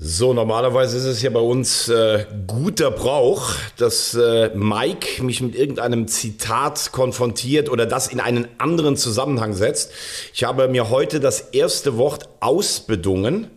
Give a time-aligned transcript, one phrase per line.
[0.00, 5.56] So, normalerweise ist es ja bei uns äh, guter Brauch, dass äh, Mike mich mit
[5.56, 9.90] irgendeinem Zitat konfrontiert oder das in einen anderen Zusammenhang setzt.
[10.32, 13.50] Ich habe mir heute das erste Wort ausbedungen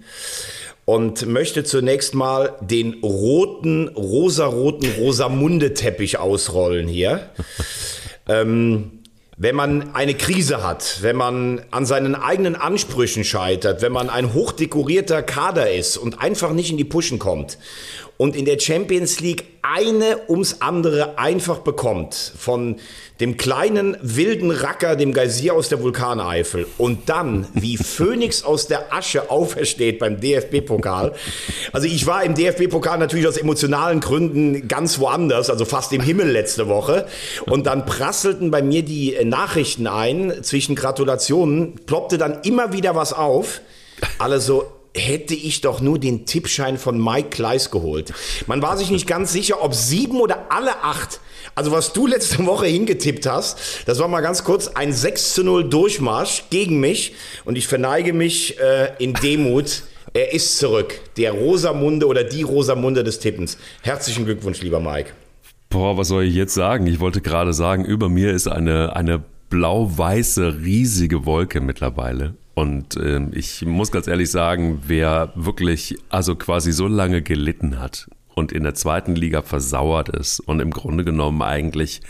[0.85, 7.29] und möchte zunächst mal den roten, rosaroten Rosamunde-Teppich ausrollen hier.
[8.27, 9.00] ähm,
[9.37, 14.33] wenn man eine Krise hat, wenn man an seinen eigenen Ansprüchen scheitert, wenn man ein
[14.33, 17.57] hochdekorierter Kader ist und einfach nicht in die Pushen kommt
[18.21, 22.75] und in der Champions League eine ums andere einfach bekommt von
[23.19, 28.93] dem kleinen wilden Racker, dem Geysir aus der Vulkaneifel und dann wie Phönix aus der
[28.93, 31.15] Asche aufersteht beim DFB-Pokal.
[31.73, 36.29] Also ich war im DFB-Pokal natürlich aus emotionalen Gründen ganz woanders, also fast im Himmel
[36.29, 37.07] letzte Woche
[37.47, 43.13] und dann prasselten bei mir die Nachrichten ein zwischen Gratulationen, ploppte dann immer wieder was
[43.13, 43.61] auf.
[44.19, 48.13] Alle so, hätte ich doch nur den Tippschein von Mike Kleiss geholt.
[48.47, 51.19] Man war sich nicht ganz sicher, ob sieben oder alle acht.
[51.55, 55.43] Also was du letzte Woche hingetippt hast, das war mal ganz kurz ein 6 zu
[55.43, 57.13] 0 Durchmarsch gegen mich
[57.45, 59.83] und ich verneige mich äh, in Demut.
[60.13, 60.99] Er ist zurück.
[61.15, 63.57] Der Rosamunde oder die Rosamunde des Tippens.
[63.81, 65.11] Herzlichen Glückwunsch, lieber Mike.
[65.69, 66.85] Boah, was soll ich jetzt sagen?
[66.87, 72.33] Ich wollte gerade sagen, über mir ist eine, eine blau-weiße, riesige Wolke mittlerweile.
[72.53, 78.09] Und äh, ich muss ganz ehrlich sagen, wer wirklich also quasi so lange gelitten hat
[78.35, 82.01] und in der zweiten Liga versauert ist und im Grunde genommen eigentlich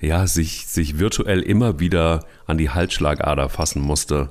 [0.00, 4.30] ja sich, sich virtuell immer wieder an die Halsschlagader fassen musste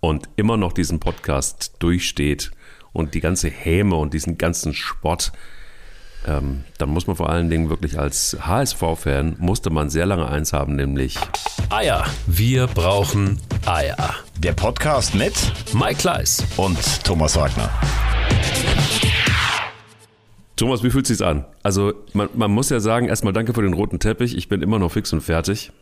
[0.00, 2.50] und immer noch diesen Podcast durchsteht
[2.92, 5.32] und die ganze Häme und diesen ganzen Spott,
[6.26, 10.52] ähm, dann muss man vor allen Dingen wirklich als HSV-Fan musste man sehr lange eins
[10.52, 11.16] haben, nämlich
[11.70, 12.04] Eier.
[12.26, 14.14] Wir brauchen Eier.
[14.38, 15.34] Der Podcast mit
[15.72, 17.70] Mike Kleiss und Thomas Wagner.
[20.56, 21.46] Thomas, wie fühlt es sich an?
[21.62, 24.36] Also man, man, muss ja sagen, erstmal danke für den roten Teppich.
[24.36, 25.72] Ich bin immer noch fix und fertig.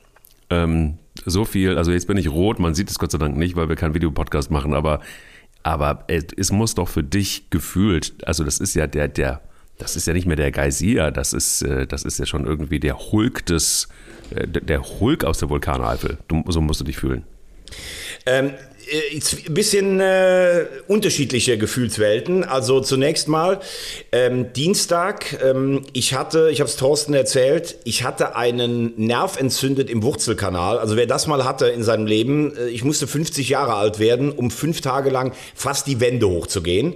[0.50, 3.56] Ähm, so viel, also jetzt bin ich rot, man sieht es Gott sei Dank nicht,
[3.56, 5.00] weil wir keinen Videopodcast machen, aber,
[5.62, 9.42] aber es muss doch für dich gefühlt, also das ist ja der, der,
[9.78, 12.80] das ist ja nicht mehr der Geysir, das ist, äh, das ist ja schon irgendwie
[12.80, 13.88] der Hulk des,
[14.34, 16.18] äh, der Hulk aus der Vulkaneifel.
[16.46, 17.24] So musst du dich fühlen.
[18.26, 18.52] Ähm,
[18.90, 22.44] ein äh, bisschen äh, unterschiedliche Gefühlswelten.
[22.44, 23.60] Also zunächst mal
[24.12, 25.38] ähm, Dienstag.
[25.42, 30.78] Ähm, ich hatte, ich habe es Thorsten erzählt, ich hatte einen Nerv entzündet im Wurzelkanal.
[30.78, 34.30] Also wer das mal hatte in seinem Leben, äh, ich musste 50 Jahre alt werden,
[34.30, 36.94] um fünf Tage lang fast die Wände hochzugehen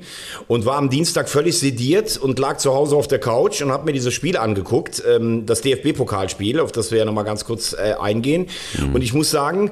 [0.48, 3.84] und war am Dienstag völlig sediert und lag zu Hause auf der Couch und habe
[3.84, 7.72] mir dieses Spiel angeguckt, ähm, das DFB-Pokalspiel, auf das wir ja noch mal ganz kurz
[7.72, 8.48] äh, eingehen.
[8.78, 8.94] Mhm.
[8.94, 9.70] Und ich muss sagen,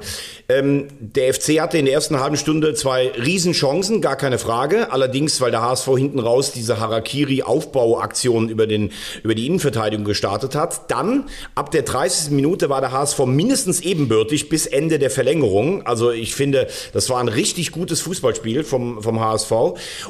[0.49, 4.91] ähm, der FC hatte in der ersten halben Stunde zwei Riesenchancen, gar keine Frage.
[4.91, 10.91] Allerdings, weil der HSV hinten raus diese Harakiri-Aufbauaktion über, über die Innenverteidigung gestartet hat.
[10.91, 12.31] Dann, ab der 30.
[12.31, 15.85] Minute, war der HSV mindestens ebenbürtig bis Ende der Verlängerung.
[15.85, 19.51] Also ich finde, das war ein richtig gutes Fußballspiel vom, vom HSV.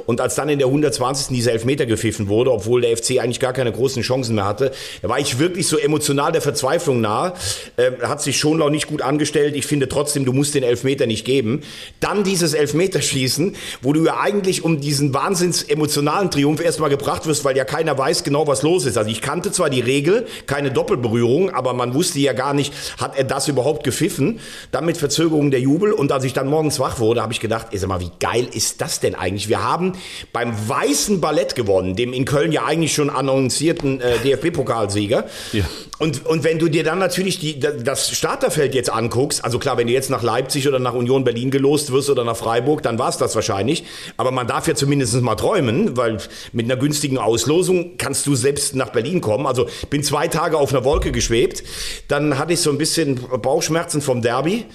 [0.06, 1.36] Und als dann in der 120.
[1.36, 5.10] dieser Elfmeter gepfiffen wurde, obwohl der FC eigentlich gar keine großen Chancen mehr hatte, da
[5.10, 7.34] war ich wirklich so emotional der Verzweiflung nahe.
[7.78, 9.56] Äh, hat sich Schonlau nicht gut angestellt.
[9.56, 11.62] Ich finde trotzdem, du musst den Elfmeter nicht geben.
[12.00, 17.46] Dann dieses Elfmeterschießen, wo du ja eigentlich um diesen wahnsinns emotionalen Triumph erstmal gebracht wirst,
[17.46, 18.98] weil ja keiner weiß genau, was los ist.
[18.98, 23.18] Also ich kannte zwar die Regel, keine Doppelberührung, aber man wusste ja gar nicht, hat
[23.18, 24.40] er das überhaupt gepfiffen?
[24.72, 25.92] Dann mit Verzögerung der Jubel.
[25.94, 28.48] Und als ich dann morgens wach wurde, habe ich gedacht, ey, sag mal, wie geil
[28.52, 29.50] ist das denn eigentlich?
[29.50, 29.94] Wir haben
[30.34, 35.26] beim Weißen Ballett gewonnen, dem in Köln ja eigentlich schon annoncierten äh, DFB-Pokalsieger.
[35.54, 35.64] Ja.
[36.00, 39.88] Und, und wenn du dir dann natürlich die, das Starterfeld jetzt anguckst, also klar, wenn
[39.88, 43.10] du jetzt nach Leipzig oder nach Union Berlin gelost wirst oder nach Freiburg, dann war
[43.10, 43.86] es das wahrscheinlich.
[44.18, 46.18] Aber man darf ja zumindest mal träumen, weil
[46.52, 49.48] mit einer günstigen Auslosung kannst du selbst nach Berlin kommen.
[49.48, 51.64] Also bin zwei Tage auf einer Wolke geschwebt.
[52.08, 54.66] Dann hatte ich so ein bisschen Bauchschmerzen vom Derby.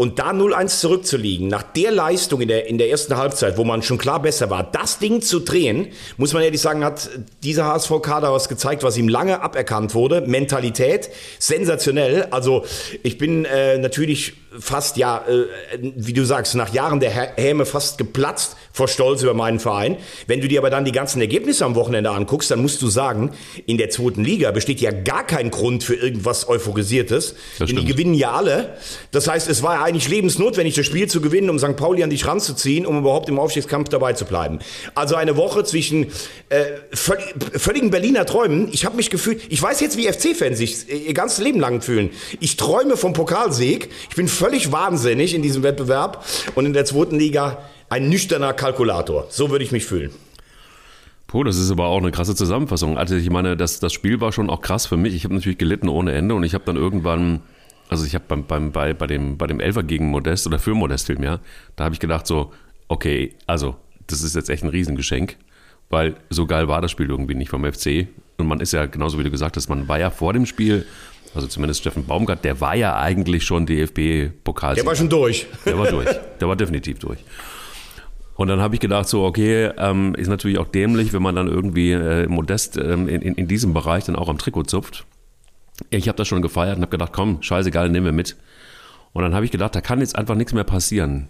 [0.00, 3.82] Und da 0-1 zurückzuliegen, nach der Leistung in der, in der ersten Halbzeit, wo man
[3.82, 7.10] schon klar besser war, das Ding zu drehen, muss man ehrlich sagen, hat
[7.42, 10.22] dieser HSV-Kader was gezeigt, was ihm lange aberkannt wurde.
[10.22, 12.28] Mentalität, sensationell.
[12.30, 12.64] Also
[13.02, 15.46] ich bin äh, natürlich fast, ja, äh,
[15.96, 19.96] wie du sagst, nach Jahren der Häme fast geplatzt vor Stolz über meinen Verein.
[20.26, 23.30] Wenn du dir aber dann die ganzen Ergebnisse am Wochenende anguckst, dann musst du sagen,
[23.66, 27.36] in der zweiten Liga besteht ja gar kein Grund für irgendwas Euphorisiertes.
[27.58, 28.76] Denn die gewinnen ja alle.
[29.12, 31.76] Das heißt, es war ja eigentlich lebensnotwendig, das Spiel zu gewinnen, um St.
[31.76, 34.58] Pauli an dich ranzuziehen, um überhaupt im Aufstiegskampf dabei zu bleiben.
[34.94, 36.06] Also eine Woche zwischen
[36.48, 38.68] äh, völlig, völligen Berliner Träumen.
[38.72, 42.10] Ich habe mich gefühlt, ich weiß jetzt, wie FC-Fans sich ihr ganzes Leben lang fühlen.
[42.40, 43.90] Ich träume vom Pokalsieg.
[44.08, 47.58] Ich bin völlig wahnsinnig in diesem Wettbewerb und in der zweiten Liga
[47.90, 49.26] ein nüchterner Kalkulator.
[49.28, 50.12] So würde ich mich fühlen.
[51.26, 52.96] Puh, das ist aber auch eine krasse Zusammenfassung.
[52.96, 55.14] Also ich meine, das, das Spiel war schon auch krass für mich.
[55.14, 57.42] Ich habe natürlich gelitten ohne Ende und ich habe dann irgendwann,
[57.90, 60.74] also ich habe beim, beim, bei, bei, dem, bei dem Elfer gegen Modest oder für
[60.74, 61.40] Modest vielmehr,
[61.76, 62.50] da habe ich gedacht so,
[62.88, 63.76] okay, also
[64.06, 65.36] das ist jetzt echt ein Riesengeschenk,
[65.90, 68.08] weil so geil war das Spiel irgendwie nicht vom FC.
[68.38, 70.86] Und man ist ja, genauso wie du gesagt hast, man war ja vor dem Spiel,
[71.34, 74.74] also zumindest Steffen Baumgart, der war ja eigentlich schon DFB-Pokal.
[74.74, 75.46] Der war schon durch.
[75.64, 76.08] Der war durch.
[76.40, 77.18] Der war definitiv durch.
[78.34, 81.46] Und dann habe ich gedacht, so, okay, ähm, ist natürlich auch dämlich, wenn man dann
[81.46, 85.04] irgendwie äh, modest ähm, in, in, in diesem Bereich dann auch am Trikot zupft.
[85.90, 88.36] Ich habe das schon gefeiert und habe gedacht, komm, scheißegal, nehmen wir mit.
[89.12, 91.28] Und dann habe ich gedacht, da kann jetzt einfach nichts mehr passieren.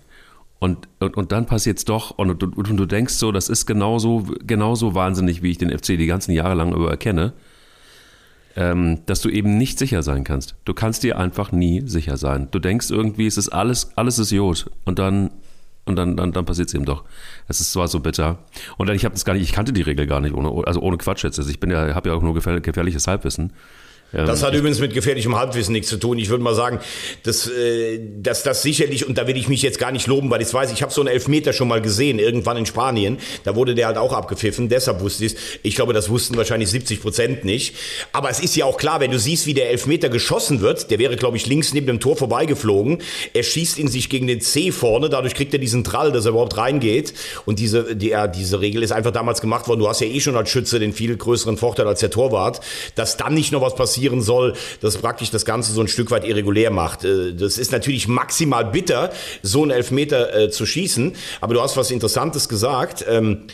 [0.61, 3.67] Und, und, und dann passiert es doch und, und, und, du denkst so, das ist
[3.67, 7.33] genauso, genauso wahnsinnig, wie ich den FC die ganzen Jahre lang über erkenne,
[8.57, 10.55] ähm, dass du eben nicht sicher sein kannst.
[10.65, 12.49] Du kannst dir einfach nie sicher sein.
[12.51, 14.71] Du denkst irgendwie, es ist alles, alles ist Jod.
[14.85, 15.31] Und dann
[15.87, 17.05] und dann, dann, dann passiert es eben doch.
[17.49, 18.39] Es ist zwar so bitter.
[18.77, 20.81] Und dann, ich habe das gar nicht, ich kannte die Regel gar nicht, ohne, also
[20.81, 21.39] ohne Quatsch jetzt.
[21.39, 23.53] Also ich bin ja, habe ja auch nur gefährliches Halbwissen.
[24.13, 26.19] Das hat übrigens mit gefährlichem Halbwissen nichts zu tun.
[26.19, 26.81] Ich würde mal sagen,
[27.23, 30.43] dass, äh, dass das sicherlich, und da will ich mich jetzt gar nicht loben, weil
[30.43, 33.19] ich weiß, ich habe so einen Elfmeter schon mal gesehen, irgendwann in Spanien.
[33.45, 35.39] Da wurde der halt auch abgepfiffen, deshalb wusste ich es.
[35.63, 37.77] Ich glaube, das wussten wahrscheinlich 70 Prozent nicht.
[38.13, 40.99] Aber es ist ja auch klar, wenn du siehst, wie der Elfmeter geschossen wird, der
[40.99, 42.99] wäre, glaube ich, links neben dem Tor vorbeigeflogen.
[43.33, 46.33] Er schießt in sich gegen den C vorne, dadurch kriegt er diesen Trall, dass er
[46.33, 47.15] überhaupt reingeht.
[47.47, 49.79] Und diese, die, ja, diese Regel ist einfach damals gemacht worden.
[49.79, 52.61] Du hast ja eh schon als Schütze den viel größeren Vorteil als der Torwart,
[52.97, 56.11] dass dann nicht noch was passiert passieren soll, das praktisch das Ganze so ein Stück
[56.11, 57.05] weit irregulär macht.
[57.05, 59.13] Äh, das ist natürlich maximal bitter,
[59.43, 63.05] so einen Elfmeter äh, zu schießen, aber du hast was Interessantes gesagt.
[63.09, 63.47] Ähm,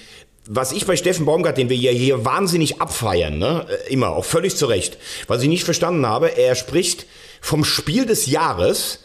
[0.48, 3.66] was ich bei Steffen Baumgart, den wir ja hier wahnsinnig abfeiern, ne?
[3.68, 7.06] Äh, immer, auch völlig zu Recht, was ich nicht verstanden habe, er spricht
[7.40, 9.00] vom Spiel des Jahres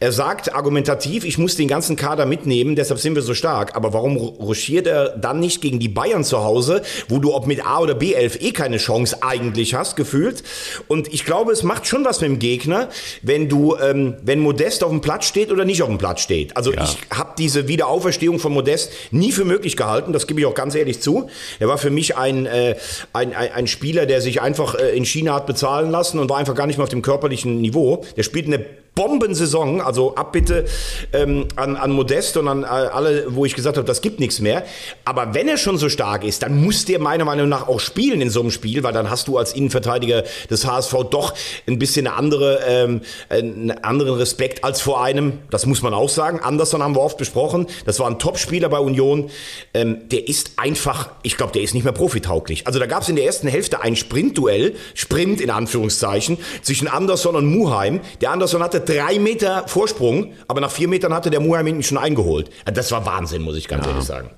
[0.00, 3.74] er sagt argumentativ, ich muss den ganzen Kader mitnehmen, deshalb sind wir so stark.
[3.74, 7.66] Aber warum ruschiert er dann nicht gegen die Bayern zu Hause, wo du ob mit
[7.66, 10.44] A oder B11 eh keine Chance eigentlich hast, gefühlt?
[10.86, 12.88] Und ich glaube, es macht schon was mit dem Gegner,
[13.22, 16.56] wenn du, ähm, wenn Modest auf dem Platz steht oder nicht auf dem Platz steht.
[16.56, 16.84] Also ja.
[16.84, 20.76] ich habe diese Wiederauferstehung von Modest nie für möglich gehalten, das gebe ich auch ganz
[20.76, 21.28] ehrlich zu.
[21.58, 22.76] Er war für mich ein, äh,
[23.12, 26.36] ein, ein, ein Spieler, der sich einfach äh, in China hat bezahlen lassen und war
[26.36, 28.04] einfach gar nicht mehr auf dem körperlichen Niveau.
[28.16, 28.64] Der spielt eine
[28.98, 30.64] Bombensaison, also Abbitte
[31.12, 34.40] ähm, an, an Modest und an äh, alle, wo ich gesagt habe, das gibt nichts
[34.40, 34.64] mehr.
[35.04, 38.20] Aber wenn er schon so stark ist, dann muss der meiner Meinung nach auch spielen
[38.20, 41.32] in so einem Spiel, weil dann hast du als Innenverteidiger des HSV doch
[41.68, 46.08] ein bisschen eine andere, ähm, einen anderen Respekt als vor einem, das muss man auch
[46.08, 46.40] sagen.
[46.40, 49.30] Anderson haben wir oft besprochen, das war ein Topspieler bei Union.
[49.74, 52.66] Ähm, der ist einfach, ich glaube, der ist nicht mehr profitauglich.
[52.66, 57.36] Also da gab es in der ersten Hälfte ein Sprintduell, Sprint in Anführungszeichen, zwischen Anderson
[57.36, 58.00] und Muheim.
[58.20, 61.98] Der Anderson hatte drei Meter Vorsprung, aber nach vier Metern hatte der Muheim hinten schon
[61.98, 62.50] eingeholt.
[62.64, 63.92] Das war Wahnsinn, muss ich ganz ja.
[63.92, 64.30] ehrlich sagen.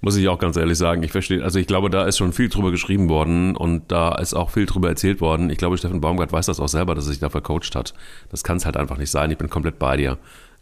[0.00, 1.02] Muss ich auch ganz ehrlich sagen.
[1.02, 4.34] Ich verstehe, also ich glaube, da ist schon viel drüber geschrieben worden und da ist
[4.34, 5.48] auch viel drüber erzählt worden.
[5.48, 7.94] Ich glaube, Steffen Baumgart weiß das auch selber, dass er sich da vercoacht hat.
[8.30, 9.30] Das kann es halt einfach nicht sein.
[9.30, 10.18] Ich bin komplett bei dir.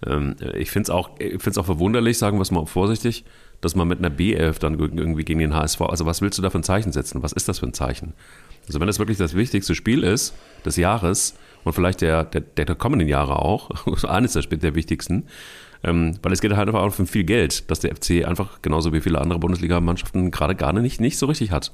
[0.06, 3.24] Ähm, ich finde es auch, auch verwunderlich, sagen wir es mal vorsichtig,
[3.60, 6.50] dass man mit einer B11 dann irgendwie gegen den HSV, also was willst du da
[6.50, 7.22] für ein Zeichen setzen?
[7.24, 8.14] Was ist das für ein Zeichen?
[8.68, 10.34] Also wenn das wirklich das wichtigste Spiel ist
[10.64, 13.70] des Jahres und vielleicht der, der, der kommenden Jahre auch,
[14.04, 15.24] eines der, der wichtigsten,
[15.84, 18.92] ähm, weil es geht halt einfach auch um viel Geld, dass der FC einfach genauso
[18.92, 21.72] wie viele andere Bundesliga-Mannschaften gerade gar nicht, nicht so richtig hat.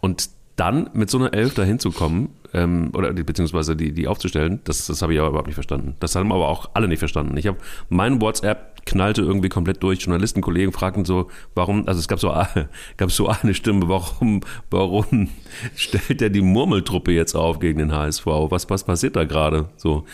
[0.00, 4.60] Und dann mit so einer Elf dahin zu kommen, ähm, oder beziehungsweise die, die aufzustellen,
[4.64, 5.96] das, das habe ich aber überhaupt nicht verstanden.
[5.98, 7.36] Das haben aber auch alle nicht verstanden.
[7.36, 7.58] Ich habe
[7.88, 10.00] mein WhatsApp knallte irgendwie komplett durch.
[10.00, 12.28] Journalisten, Kollegen fragten so, warum, also es gab so,
[12.96, 15.28] gab so eine Stimme, warum, warum
[15.74, 18.26] stellt er die Murmeltruppe jetzt auf gegen den HSV?
[18.26, 19.68] Was, was passiert da gerade?
[19.76, 20.04] So,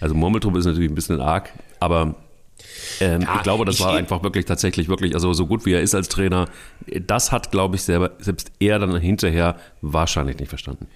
[0.00, 2.14] also Murmeltruppe ist natürlich ein bisschen arg, aber
[3.00, 5.72] ähm, ja, ich glaube, das ich, war einfach wirklich tatsächlich wirklich, also so gut wie
[5.72, 6.48] er ist als Trainer,
[7.06, 10.86] das hat, glaube ich, selber, selbst er dann hinterher wahrscheinlich nicht verstanden.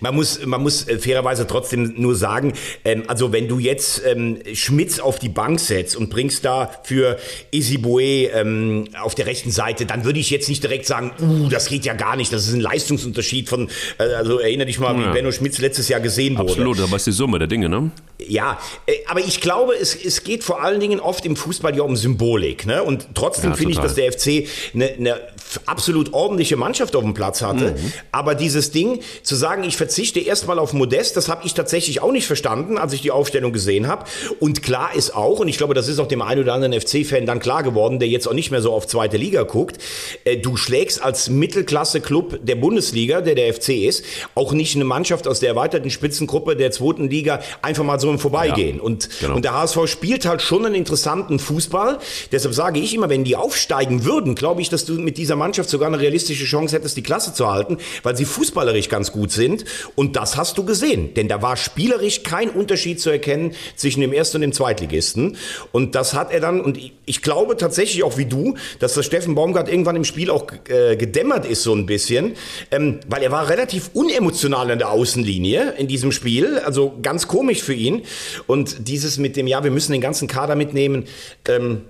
[0.00, 4.38] Man muss, man muss äh, fairerweise trotzdem nur sagen, ähm, also wenn du jetzt ähm,
[4.54, 7.18] Schmitz auf die Bank setzt und bringst da für
[7.50, 11.68] Isibue ähm, auf der rechten Seite, dann würde ich jetzt nicht direkt sagen, uh, das
[11.68, 13.68] geht ja gar nicht, das ist ein Leistungsunterschied von,
[13.98, 15.08] äh, also erinnere dich mal, ja.
[15.08, 16.52] wie Benno Schmitz letztes Jahr gesehen wurde.
[16.52, 17.90] Absolut, aber ist die Summe der Dinge, ne?
[18.26, 21.82] Ja, äh, aber ich glaube, es, es geht vor allen Dingen oft im Fußball ja
[21.82, 22.82] um Symbolik, ne?
[22.82, 25.20] Und trotzdem ja, finde ich, dass der FC eine, eine
[25.66, 27.72] absolut ordentliche Mannschaft auf dem Platz hatte.
[27.72, 27.92] Mhm.
[28.12, 32.12] Aber dieses Ding zu sagen, ich verzichte erstmal auf Modest, das habe ich tatsächlich auch
[32.12, 34.04] nicht verstanden, als ich die Aufstellung gesehen habe.
[34.40, 37.26] Und klar ist auch, und ich glaube, das ist auch dem einen oder anderen FC-Fan
[37.26, 39.78] dann klar geworden, der jetzt auch nicht mehr so auf zweite Liga guckt,
[40.24, 45.28] äh, du schlägst als Mittelklasse-Club der Bundesliga, der der FC ist, auch nicht eine Mannschaft
[45.28, 48.76] aus der erweiterten Spitzengruppe der zweiten Liga einfach mal so im Vorbeigehen.
[48.76, 49.36] Ja, und, genau.
[49.36, 51.98] und der HSV spielt halt schon einen interessanten Fußball.
[52.32, 55.43] Deshalb sage ich immer, wenn die aufsteigen würden, glaube ich, dass du mit dieser Mannschaft
[55.44, 59.30] Mannschaft sogar eine realistische Chance hättest, die Klasse zu halten, weil sie fußballerisch ganz gut
[59.30, 59.66] sind.
[59.94, 61.12] Und das hast du gesehen.
[61.12, 65.36] Denn da war spielerisch kein Unterschied zu erkennen zwischen dem Ersten und dem Zweitligisten.
[65.70, 69.34] Und das hat er dann, und ich, glaube tatsächlich auch wie du, dass das Steffen
[69.34, 72.36] Baumgart irgendwann im Spiel auch äh, gedämmert ist so ein bisschen,
[72.70, 76.58] ähm, weil er war relativ unemotional an der Außenlinie in diesem Spiel.
[76.60, 78.02] Also ganz komisch für ihn.
[78.46, 81.04] Und dieses mit dem, ja, wir müssen den ganzen Kader mitnehmen,
[81.48, 81.82] ähm,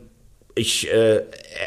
[0.55, 1.23] ich, äh,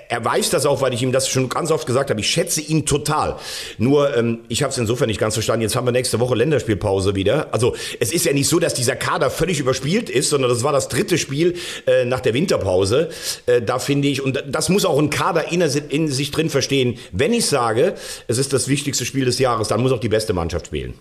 [0.07, 2.19] er weiß das auch, weil ich ihm das schon ganz oft gesagt habe.
[2.21, 3.37] Ich schätze ihn total.
[3.77, 5.63] Nur, ähm, ich habe es insofern nicht ganz verstanden.
[5.63, 7.53] Jetzt haben wir nächste Woche Länderspielpause wieder.
[7.53, 10.71] Also es ist ja nicht so, dass dieser Kader völlig überspielt ist, sondern das war
[10.71, 13.09] das dritte Spiel äh, nach der Winterpause.
[13.45, 16.97] Äh, da finde ich, und das muss auch ein Kader in, in sich drin verstehen.
[17.11, 17.95] Wenn ich sage,
[18.27, 20.93] es ist das wichtigste Spiel des Jahres, dann muss auch die beste Mannschaft spielen.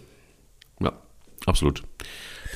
[0.81, 0.93] Ja,
[1.47, 1.83] absolut.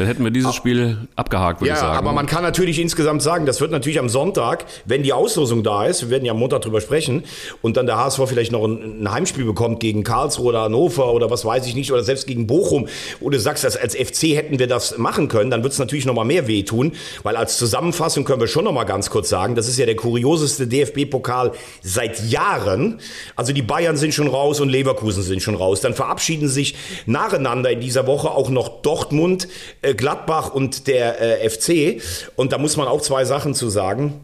[0.01, 1.99] Dann hätten wir dieses Spiel abgehakt, würde ja, ich sagen.
[1.99, 5.85] aber man kann natürlich insgesamt sagen, das wird natürlich am Sonntag, wenn die Auslosung da
[5.85, 7.23] ist, wir werden ja am Montag drüber sprechen,
[7.61, 11.31] und dann der HSV vielleicht noch ein, ein Heimspiel bekommt gegen Karlsruhe oder Hannover oder
[11.31, 12.89] was weiß ich nicht, oder selbst gegen Bochum,
[13.21, 16.07] wo du sagst, dass als FC hätten wir das machen können, dann wird es natürlich
[16.07, 16.93] noch mal mehr wehtun,
[17.23, 19.97] weil als Zusammenfassung können wir schon noch mal ganz kurz sagen, das ist ja der
[19.97, 21.53] kurioseste DFB-Pokal
[21.83, 23.01] seit Jahren.
[23.37, 25.83] Also die Bayern sind schon raus und Leverkusen sind schon raus.
[25.83, 29.47] Dann verabschieden sich nacheinander in dieser Woche auch noch Dortmund,
[29.83, 32.03] äh, Gladbach und der äh, FC.
[32.37, 34.21] Und da muss man auch zwei Sachen zu sagen.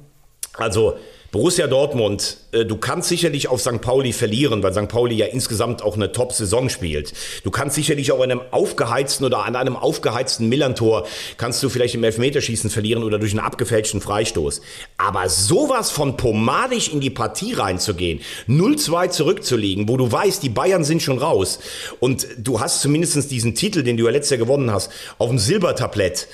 [0.55, 0.97] Also
[1.33, 3.81] Borussia Dortmund, äh, du kannst sicherlich auf St.
[3.81, 4.89] Pauli verlieren, weil St.
[4.89, 7.13] Pauli ja insgesamt auch eine Top-Saison spielt.
[7.43, 11.07] Du kannst sicherlich auch in einem aufgeheizten oder an einem aufgeheizten Millantor
[11.37, 14.61] kannst du vielleicht im Elfmeterschießen verlieren oder durch einen abgefälschten Freistoß.
[14.99, 20.85] Aber sowas von pomadisch in die Partie reinzugehen, 0-2 zurückzulegen, wo du weißt, die Bayern
[20.85, 21.59] sind schon raus
[22.01, 25.39] und du hast zumindest diesen Titel, den du ja letztes Jahr gewonnen hast, auf dem
[25.39, 26.29] Silbertablett.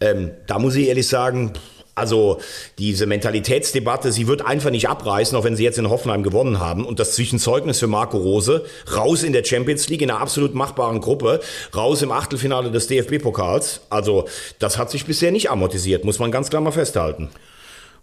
[0.00, 1.52] Ähm, da muss ich ehrlich sagen,
[1.94, 2.40] also
[2.78, 6.84] diese Mentalitätsdebatte, sie wird einfach nicht abreißen, auch wenn sie jetzt in Hoffenheim gewonnen haben.
[6.84, 11.00] Und das Zwischenzeugnis für Marco Rose, raus in der Champions League, in einer absolut machbaren
[11.00, 11.40] Gruppe,
[11.74, 13.82] raus im Achtelfinale des DFB-Pokals.
[13.90, 14.26] Also
[14.58, 17.30] das hat sich bisher nicht amortisiert, muss man ganz klar mal festhalten.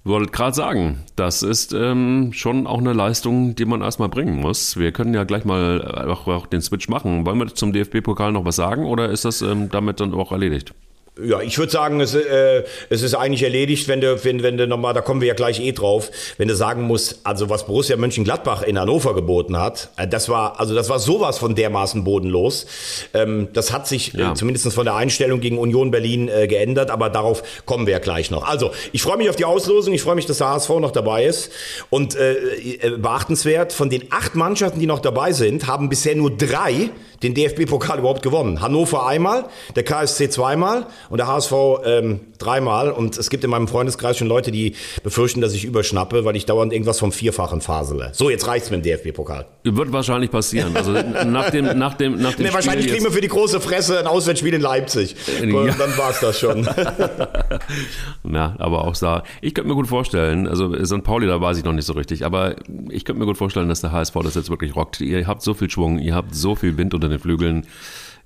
[0.05, 4.77] wollte gerade sagen, das ist ähm, schon auch eine Leistung, die man erstmal bringen muss.
[4.77, 7.25] Wir können ja gleich mal auch, auch den Switch machen.
[7.25, 10.74] Wollen wir zum DFB-Pokal noch was sagen oder ist das ähm, damit dann auch erledigt?
[11.21, 14.65] Ja, ich würde sagen, es, äh, es ist eigentlich erledigt, wenn du, wenn, wenn du
[14.65, 17.97] nochmal, da kommen wir ja gleich eh drauf, wenn du sagen musst, also was Borussia
[17.97, 22.65] Mönchengladbach in Hannover geboten hat, äh, das war, also das war sowas von dermaßen bodenlos.
[23.13, 24.31] Ähm, das hat sich Ja.
[24.31, 27.99] äh, zumindest von der Einstellung gegen Union Berlin äh, geändert, aber darauf kommen wir ja
[27.99, 28.47] gleich noch.
[28.47, 31.25] Also, ich freue mich auf die Auslosung, ich freue mich, dass der HSV noch dabei
[31.25, 31.51] ist.
[31.89, 36.31] Und äh, äh, beachtenswert, von den acht Mannschaften, die noch dabei sind, haben bisher nur
[36.31, 36.89] drei
[37.23, 38.61] den DFB-Pokal überhaupt gewonnen.
[38.61, 41.53] Hannover einmal, der KSC zweimal und der HSV
[41.85, 42.91] ähm, dreimal.
[42.91, 46.45] Und es gibt in meinem Freundeskreis schon Leute, die befürchten, dass ich überschnappe, weil ich
[46.45, 48.09] dauernd irgendwas vom Vierfachen fasele.
[48.13, 49.45] So, jetzt reicht's mit dem DFB-Pokal.
[49.63, 50.75] Wird wahrscheinlich passieren.
[50.75, 53.99] Also nach dem, nach dem, nach dem Nee, wahrscheinlich kriegen wir für die große Fresse
[53.99, 55.15] ein Auswärtsspiel in Leipzig.
[55.41, 55.57] Ja.
[55.57, 56.67] Und dann war's das schon.
[58.23, 59.23] Ja, aber auch da.
[59.41, 61.03] Ich könnte mir gut vorstellen, also St.
[61.03, 62.55] Pauli, da weiß ich noch nicht so richtig, aber
[62.89, 65.01] ich könnte mir gut vorstellen, dass der HSV das jetzt wirklich rockt.
[65.01, 67.67] Ihr habt so viel Schwung, ihr habt so viel Wind unter den Flügeln.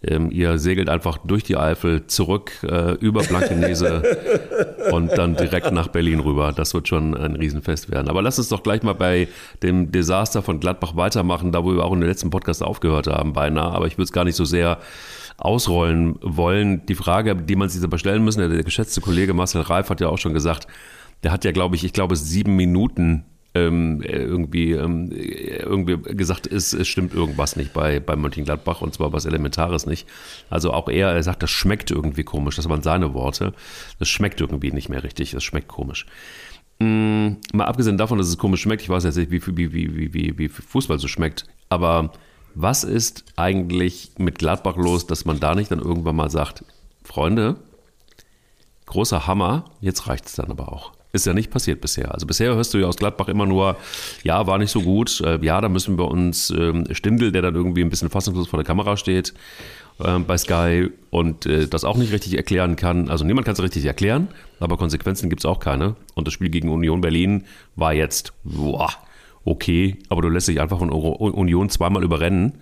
[0.03, 4.03] Ähm, ihr segelt einfach durch die Eifel zurück äh, über Blankenese
[4.91, 6.53] und dann direkt nach Berlin rüber.
[6.53, 8.09] Das wird schon ein Riesenfest werden.
[8.09, 9.27] Aber lass uns doch gleich mal bei
[9.63, 13.33] dem Desaster von Gladbach weitermachen, da wo wir auch in den letzten Podcast aufgehört haben,
[13.33, 13.71] beinahe.
[13.71, 14.79] Aber ich würde es gar nicht so sehr
[15.37, 16.85] ausrollen wollen.
[16.85, 20.01] Die Frage, die man sich aber stellen müssen, der, der geschätzte Kollege Marcel Reif hat
[20.01, 20.67] ja auch schon gesagt,
[21.23, 23.25] der hat ja, glaube ich, ich glaube, sieben Minuten
[23.55, 29.13] ähm, irgendwie, ähm, irgendwie gesagt, es, es stimmt irgendwas nicht bei, bei Mönchengladbach und zwar
[29.13, 30.07] was Elementares nicht.
[30.49, 32.57] Also auch er, er sagt, das schmeckt irgendwie komisch.
[32.57, 33.53] Das waren seine Worte.
[33.97, 35.31] Das schmeckt irgendwie nicht mehr richtig.
[35.31, 36.05] Das schmeckt komisch.
[36.79, 39.95] Mm, mal abgesehen davon, dass es komisch schmeckt, ich weiß jetzt nicht, wie, wie, wie,
[39.95, 42.11] wie, wie, wie Fußball so schmeckt, aber
[42.53, 46.65] was ist eigentlich mit Gladbach los, dass man da nicht dann irgendwann mal sagt,
[47.03, 47.55] Freunde,
[48.87, 50.94] großer Hammer, jetzt reicht es dann aber auch.
[51.15, 52.13] Ist ja nicht passiert bisher.
[52.13, 53.77] Also bisher hörst du ja aus Gladbach immer nur,
[54.23, 57.55] ja, war nicht so gut, äh, ja, da müssen wir uns ähm, Stindl, der dann
[57.55, 59.33] irgendwie ein bisschen fassungslos vor der Kamera steht,
[60.03, 63.09] ähm, bei Sky und äh, das auch nicht richtig erklären kann.
[63.09, 64.27] Also niemand kann es richtig erklären,
[64.59, 65.95] aber Konsequenzen gibt es auch keine.
[66.15, 67.45] Und das Spiel gegen Union Berlin
[67.77, 68.89] war jetzt, boah,
[69.45, 72.55] okay, aber du lässt dich einfach von Union zweimal überrennen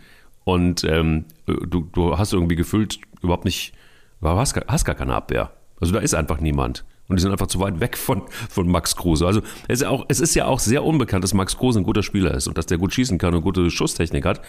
[0.44, 3.74] und ähm, du, du hast irgendwie gefühlt überhaupt nicht,
[4.22, 5.50] hast, hast gar keine Abwehr.
[5.80, 6.86] Also da ist einfach niemand.
[7.08, 9.28] Und die sind einfach zu weit weg von, von Max Kruse.
[9.28, 11.84] Also es ist, ja auch, es ist ja auch sehr unbekannt, dass Max Kruse ein
[11.84, 14.42] guter Spieler ist und dass der gut schießen kann und gute Schusstechnik hat.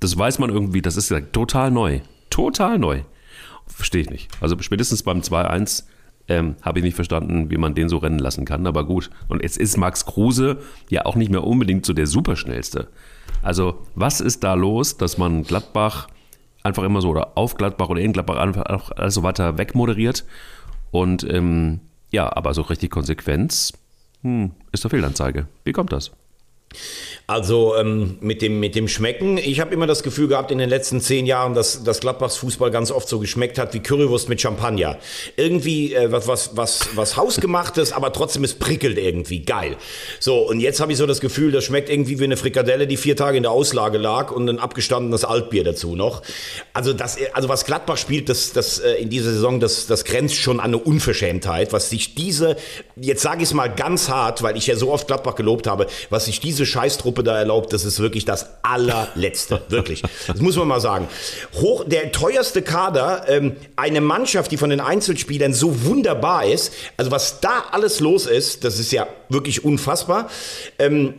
[0.00, 2.00] Das weiß man irgendwie, das ist ja total neu.
[2.30, 3.02] Total neu.
[3.66, 4.30] Verstehe ich nicht.
[4.40, 5.84] Also spätestens beim 2-1
[6.28, 9.10] ähm, habe ich nicht verstanden, wie man den so rennen lassen kann, aber gut.
[9.28, 10.58] Und jetzt ist Max Kruse
[10.90, 12.88] ja auch nicht mehr unbedingt so der Superschnellste.
[13.42, 16.08] Also, was ist da los, dass man Gladbach
[16.62, 20.24] einfach immer so oder auf Gladbach oder in Gladbach einfach alles so weiter wegmoderiert
[20.90, 21.80] und ähm,
[22.14, 23.72] ja, aber so richtig Konsequenz
[24.22, 25.48] hm, ist doch Fehlanzeige.
[25.64, 26.12] Wie kommt das?
[27.26, 30.68] Also ähm, mit, dem, mit dem Schmecken, ich habe immer das Gefühl gehabt in den
[30.68, 34.42] letzten zehn Jahren, dass, dass Gladbachs Fußball ganz oft so geschmeckt hat wie Currywurst mit
[34.42, 34.98] Champagner.
[35.36, 39.40] Irgendwie äh, was, was, was, was hausgemachtes, aber trotzdem es prickelt irgendwie.
[39.40, 39.76] Geil.
[40.20, 42.98] So, und jetzt habe ich so das Gefühl, das schmeckt irgendwie wie eine Frikadelle, die
[42.98, 46.22] vier Tage in der Auslage lag und ein abgestandenes Altbier dazu noch.
[46.74, 50.36] Also, das, also was Gladbach spielt, das, das äh, in dieser Saison, das, das grenzt
[50.36, 52.56] schon an eine Unverschämtheit, was sich diese,
[52.96, 55.86] jetzt sage ich es mal ganz hart, weil ich ja so oft Gladbach gelobt habe,
[56.10, 59.60] was sich diese Scheißtruppe Truppe da erlaubt, das ist wirklich das allerletzte.
[59.68, 60.02] wirklich.
[60.26, 61.06] Das muss man mal sagen.
[61.60, 67.10] Hoch, der teuerste Kader, ähm, eine Mannschaft, die von den Einzelspielern so wunderbar ist, also
[67.10, 70.30] was da alles los ist, das ist ja wirklich unfassbar.
[70.78, 71.14] Ähm,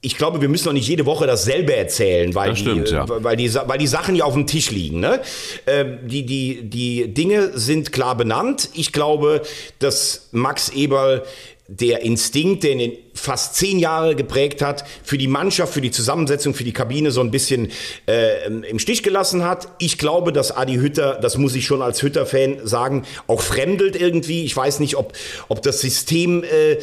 [0.00, 3.04] ich glaube, wir müssen doch nicht jede Woche dasselbe erzählen, weil, das stimmt, die, ja.
[3.08, 5.00] weil, die, weil die Sachen ja auf dem Tisch liegen.
[5.00, 5.20] Ne?
[5.66, 8.70] Ähm, die, die, die Dinge sind klar benannt.
[8.74, 9.42] Ich glaube,
[9.78, 11.24] dass Max Eberl
[11.68, 16.64] der Instinkt, den fast zehn Jahre geprägt hat, für die Mannschaft, für die Zusammensetzung, für
[16.64, 17.70] die Kabine so ein bisschen
[18.06, 19.68] äh, im Stich gelassen hat.
[19.78, 24.44] Ich glaube, dass Adi Hütter, das muss ich schon als Hütter-Fan sagen, auch fremdelt irgendwie.
[24.44, 25.12] Ich weiß nicht, ob,
[25.48, 26.78] ob das System äh,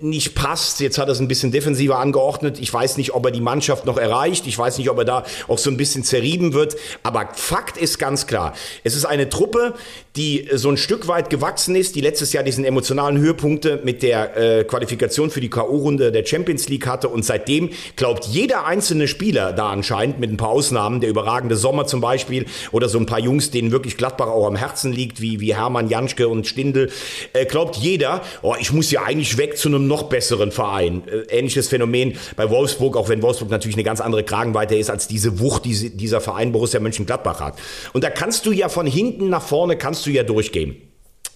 [0.00, 0.80] nicht passt.
[0.80, 2.58] Jetzt hat er es ein bisschen defensiver angeordnet.
[2.60, 4.46] Ich weiß nicht, ob er die Mannschaft noch erreicht.
[4.46, 6.76] Ich weiß nicht, ob er da auch so ein bisschen zerrieben wird.
[7.02, 9.74] Aber Fakt ist ganz klar, es ist eine Truppe,
[10.16, 14.36] die so ein Stück weit gewachsen ist, die letztes Jahr diesen emotionalen Höhepunkte mit der
[14.36, 15.71] äh, Qualifikation für die K.O.
[15.72, 17.08] K.O.-Runde der Champions League hatte.
[17.08, 21.86] Und seitdem glaubt jeder einzelne Spieler da anscheinend, mit ein paar Ausnahmen, der überragende Sommer
[21.86, 25.40] zum Beispiel oder so ein paar Jungs, denen wirklich Gladbach auch am Herzen liegt, wie,
[25.40, 26.90] wie Hermann Janschke und Stindl,
[27.32, 31.02] äh, glaubt jeder, oh, ich muss ja eigentlich weg zu einem noch besseren Verein.
[31.06, 35.08] Äh, ähnliches Phänomen bei Wolfsburg, auch wenn Wolfsburg natürlich eine ganz andere Kragenweite ist als
[35.08, 37.58] diese Wucht, die dieser Verein Borussia Mönchengladbach hat.
[37.92, 40.91] Und da kannst du ja von hinten nach vorne kannst du ja durchgehen.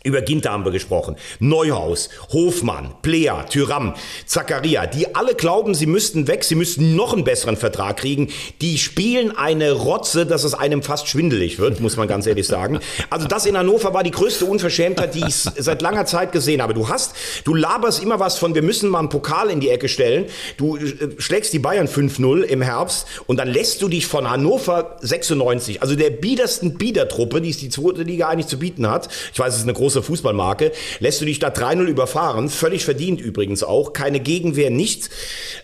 [0.07, 1.17] Über Ginter haben wir gesprochen.
[1.41, 7.25] Neuhaus, Hofmann, Plea, Tyram, Zakaria, die alle glauben, sie müssten weg, sie müssten noch einen
[7.25, 8.29] besseren Vertrag kriegen.
[8.61, 12.79] Die spielen eine Rotze, dass es einem fast schwindelig wird, muss man ganz ehrlich sagen.
[13.11, 16.73] Also das in Hannover war die größte Unverschämtheit, die ich seit langer Zeit gesehen habe.
[16.73, 19.89] Du hast, du laberst immer was von, wir müssen mal einen Pokal in die Ecke
[19.89, 20.27] stellen.
[20.57, 24.99] Du äh, schlägst die Bayern 5-0 im Herbst und dann lässt du dich von Hannover
[25.01, 29.09] 96, also der biedersten Biedertruppe, die es die zweite Liga eigentlich zu bieten hat.
[29.33, 32.85] Ich weiß, es ist eine große große Fußballmarke, lässt du dich da 3-0 überfahren, völlig
[32.85, 35.11] verdient übrigens auch, keine Gegenwehr, nichts.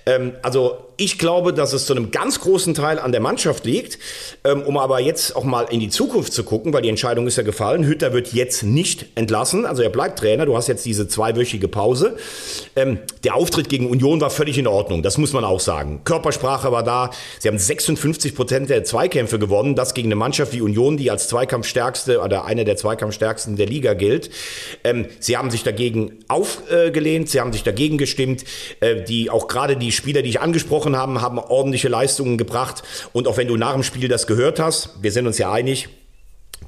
[0.06, 3.98] Ähm, also ich glaube, dass es zu einem ganz großen Teil an der Mannschaft liegt.
[4.44, 7.36] Ähm, um aber jetzt auch mal in die Zukunft zu gucken, weil die Entscheidung ist
[7.36, 7.84] ja gefallen.
[7.84, 10.46] Hütter wird jetzt nicht entlassen, also er bleibt Trainer.
[10.46, 12.16] Du hast jetzt diese zweiwöchige Pause.
[12.76, 16.02] Ähm, der Auftritt gegen Union war völlig in Ordnung, das muss man auch sagen.
[16.04, 17.10] Körpersprache war da.
[17.40, 19.74] Sie haben 56 Prozent der Zweikämpfe gewonnen.
[19.74, 23.94] Das gegen eine Mannschaft wie Union, die als Zweikampfstärkste oder eine der Zweikampfstärksten der Liga
[23.94, 24.11] gilt.
[24.84, 28.44] Ähm, sie haben sich dagegen aufgelehnt, sie haben sich dagegen gestimmt.
[28.80, 32.82] Äh, die auch gerade die Spieler, die ich angesprochen habe, haben ordentliche Leistungen gebracht.
[33.12, 35.88] Und auch wenn du nach dem Spiel das gehört hast, wir sind uns ja einig,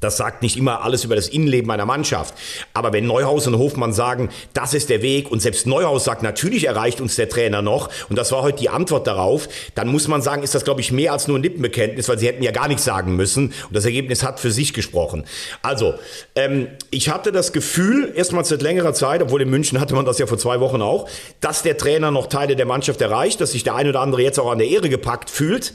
[0.00, 2.34] das sagt nicht immer alles über das Innenleben einer Mannschaft.
[2.72, 6.66] Aber wenn Neuhaus und Hofmann sagen, das ist der Weg und selbst Neuhaus sagt, natürlich
[6.66, 10.22] erreicht uns der Trainer noch und das war heute die Antwort darauf, dann muss man
[10.22, 12.68] sagen, ist das, glaube ich, mehr als nur ein Lippenbekenntnis, weil sie hätten ja gar
[12.68, 15.24] nichts sagen müssen und das Ergebnis hat für sich gesprochen.
[15.62, 15.94] Also,
[16.34, 20.18] ähm, ich hatte das Gefühl, erstmals seit längerer Zeit, obwohl in München hatte man das
[20.18, 21.08] ja vor zwei Wochen auch,
[21.40, 24.38] dass der Trainer noch Teile der Mannschaft erreicht, dass sich der ein oder andere jetzt
[24.38, 25.72] auch an der Ehre gepackt fühlt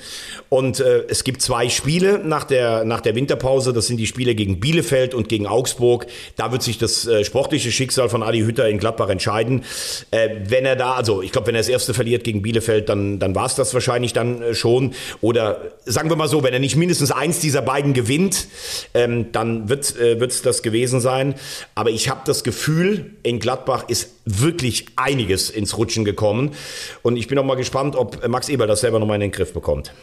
[0.49, 4.35] und äh, es gibt zwei Spiele nach der, nach der Winterpause, das sind die Spiele
[4.35, 6.07] gegen Bielefeld und gegen Augsburg.
[6.35, 9.63] Da wird sich das äh, sportliche Schicksal von Adi Hütter in Gladbach entscheiden.
[10.11, 13.19] Äh, wenn er da, also ich glaube, wenn er das erste verliert gegen Bielefeld, dann,
[13.19, 14.93] dann war es das wahrscheinlich dann äh, schon.
[15.21, 18.47] Oder sagen wir mal so, wenn er nicht mindestens eins dieser beiden gewinnt,
[18.93, 21.35] ähm, dann wird es das gewesen sein.
[21.75, 26.51] Aber ich habe das Gefühl, in Gladbach ist wirklich einiges ins Rutschen gekommen.
[27.03, 29.53] Und ich bin auch mal gespannt, ob Max Eber das selber nochmal in den Griff
[29.53, 29.93] bekommt.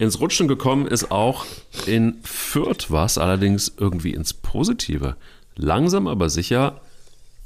[0.00, 1.44] Ins Rutschen gekommen ist auch
[1.84, 5.14] in Fürth was, allerdings irgendwie ins Positive.
[5.56, 6.80] Langsam aber sicher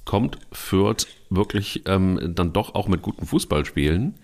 [0.04, 4.14] kommt Fürth wirklich ähm, dann doch auch mit guten Fußballspielen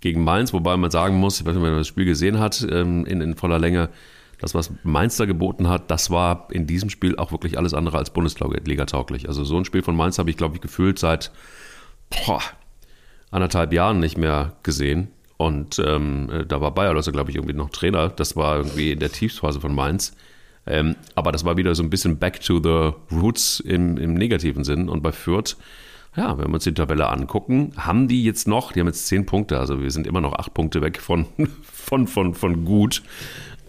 [0.00, 2.64] gegen Mainz, wobei man sagen muss, ich weiß nicht, wenn man das Spiel gesehen hat
[2.70, 3.88] ähm, in, in voller Länge,
[4.38, 7.98] das, was Mainz da geboten hat, das war in diesem Spiel auch wirklich alles andere
[7.98, 9.26] als Bundesliga tauglich.
[9.26, 11.32] Also so ein Spiel von Mainz habe ich, glaube ich, gefühlt seit
[12.08, 12.40] boah,
[13.32, 15.08] anderthalb Jahren nicht mehr gesehen.
[15.40, 18.10] Und ähm, da war Bayer Losse, glaube ich, irgendwie noch Trainer.
[18.10, 20.14] Das war irgendwie in der Tiefsphase von Mainz.
[20.66, 24.64] Ähm, aber das war wieder so ein bisschen back to the roots im, im negativen
[24.64, 24.90] Sinn.
[24.90, 25.56] Und bei Fürth
[26.14, 29.26] ja, wenn wir uns die Tabelle angucken, haben die jetzt noch, die haben jetzt zehn
[29.26, 31.26] Punkte, also wir sind immer noch acht Punkte weg von,
[31.62, 33.02] von, von, von gut.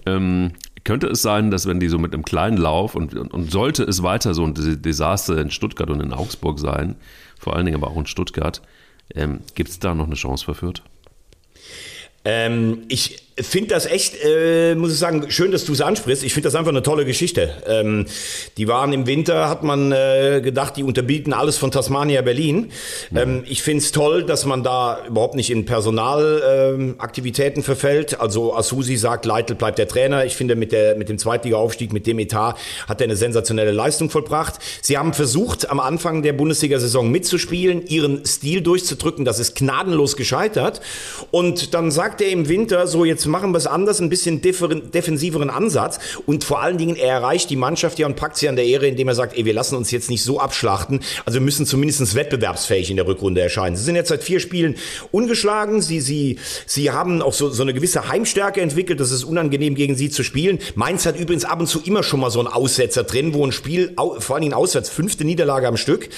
[0.05, 0.53] Ähm,
[0.83, 3.83] könnte es sein, dass wenn die so mit einem kleinen Lauf und, und, und sollte
[3.83, 6.95] es weiter so ein Desaster in Stuttgart und in Augsburg sein,
[7.39, 8.61] vor allen Dingen aber auch in Stuttgart,
[9.13, 10.81] ähm, gibt es da noch eine Chance für Fürth?
[12.23, 16.23] Ähm, ich finde das echt, äh, muss ich sagen, schön, dass du es ansprichst.
[16.23, 17.49] Ich finde das einfach eine tolle Geschichte.
[17.67, 18.05] Ähm,
[18.57, 22.71] die waren im Winter, hat man äh, gedacht, die unterbieten alles von Tasmania Berlin.
[23.15, 28.19] Ähm, ich finde es toll, dass man da überhaupt nicht in Personalaktivitäten ähm, verfällt.
[28.19, 30.25] Also Asusi sagt, Leitl bleibt der Trainer.
[30.25, 32.55] Ich finde, mit, der, mit dem Zweitliga-Aufstieg, mit dem Etat,
[32.87, 34.55] hat er eine sensationelle Leistung vollbracht.
[34.81, 39.25] Sie haben versucht, am Anfang der Bundesliga-Saison mitzuspielen, ihren Stil durchzudrücken.
[39.25, 40.81] Das ist gnadenlos gescheitert.
[41.31, 45.49] Und dann sagt er im Winter, so jetzt machen wir es anders, ein bisschen defensiveren
[45.49, 48.65] Ansatz und vor allen Dingen, er erreicht die Mannschaft ja und packt sie an der
[48.65, 51.65] Ehre, indem er sagt, ey, wir lassen uns jetzt nicht so abschlachten, also wir müssen
[51.65, 53.75] zumindest wettbewerbsfähig in der Rückrunde erscheinen.
[53.75, 54.75] Sie sind jetzt seit vier Spielen
[55.11, 59.75] ungeschlagen, sie, sie, sie haben auch so, so eine gewisse Heimstärke entwickelt, das ist unangenehm
[59.75, 60.59] gegen sie zu spielen.
[60.75, 63.51] Mainz hat übrigens ab und zu immer schon mal so einen Aussetzer drin, wo ein
[63.51, 66.09] Spiel, vor allen Dingen auswärts, fünfte Niederlage am Stück.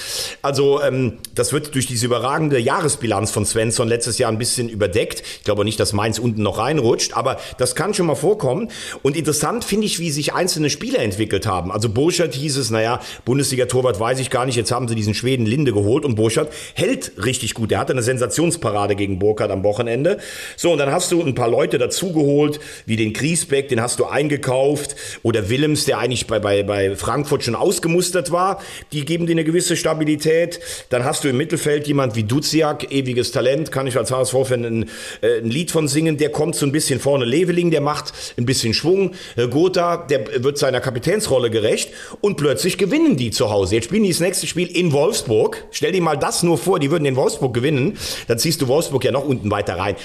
[0.42, 5.22] Also ähm, das wird durch diese überragende Jahresbilanz von Svensson letztes Jahr ein bisschen überdeckt.
[5.38, 8.70] Ich glaube nicht, dass Mainz unten noch reinrutscht gerutscht, aber das kann schon mal vorkommen.
[9.02, 11.70] Und interessant finde ich, wie sich einzelne Spieler entwickelt haben.
[11.70, 15.46] Also Burschert hieß es, naja, Bundesliga-Torwart weiß ich gar nicht, jetzt haben sie diesen Schweden
[15.46, 17.72] Linde geholt und Burschert hält richtig gut.
[17.72, 20.18] Er hatte eine Sensationsparade gegen Burkhardt am Wochenende.
[20.56, 24.06] So, und dann hast du ein paar Leute dazugeholt, wie den Griesbeck, den hast du
[24.06, 28.60] eingekauft, oder Willems, der eigentlich bei, bei, bei Frankfurt schon ausgemustert war.
[28.92, 30.60] Die geben dir eine gewisse Stabilität.
[30.90, 34.90] Dann hast du im Mittelfeld jemand wie Duziak, ewiges Talent, kann ich als HSV-Fan ein,
[35.20, 38.12] äh, ein Lied von singen, der kommt so ein bisschen bisschen vorne Leveling, der macht
[38.36, 39.12] ein bisschen Schwung.
[39.50, 43.76] Gotha, der wird seiner Kapitänsrolle gerecht und plötzlich gewinnen die zu Hause.
[43.76, 45.64] Jetzt spielen die das nächste Spiel in Wolfsburg.
[45.70, 47.96] Stell dir mal das nur vor, die würden in Wolfsburg gewinnen.
[48.28, 49.96] Dann ziehst du Wolfsburg ja noch unten weiter rein.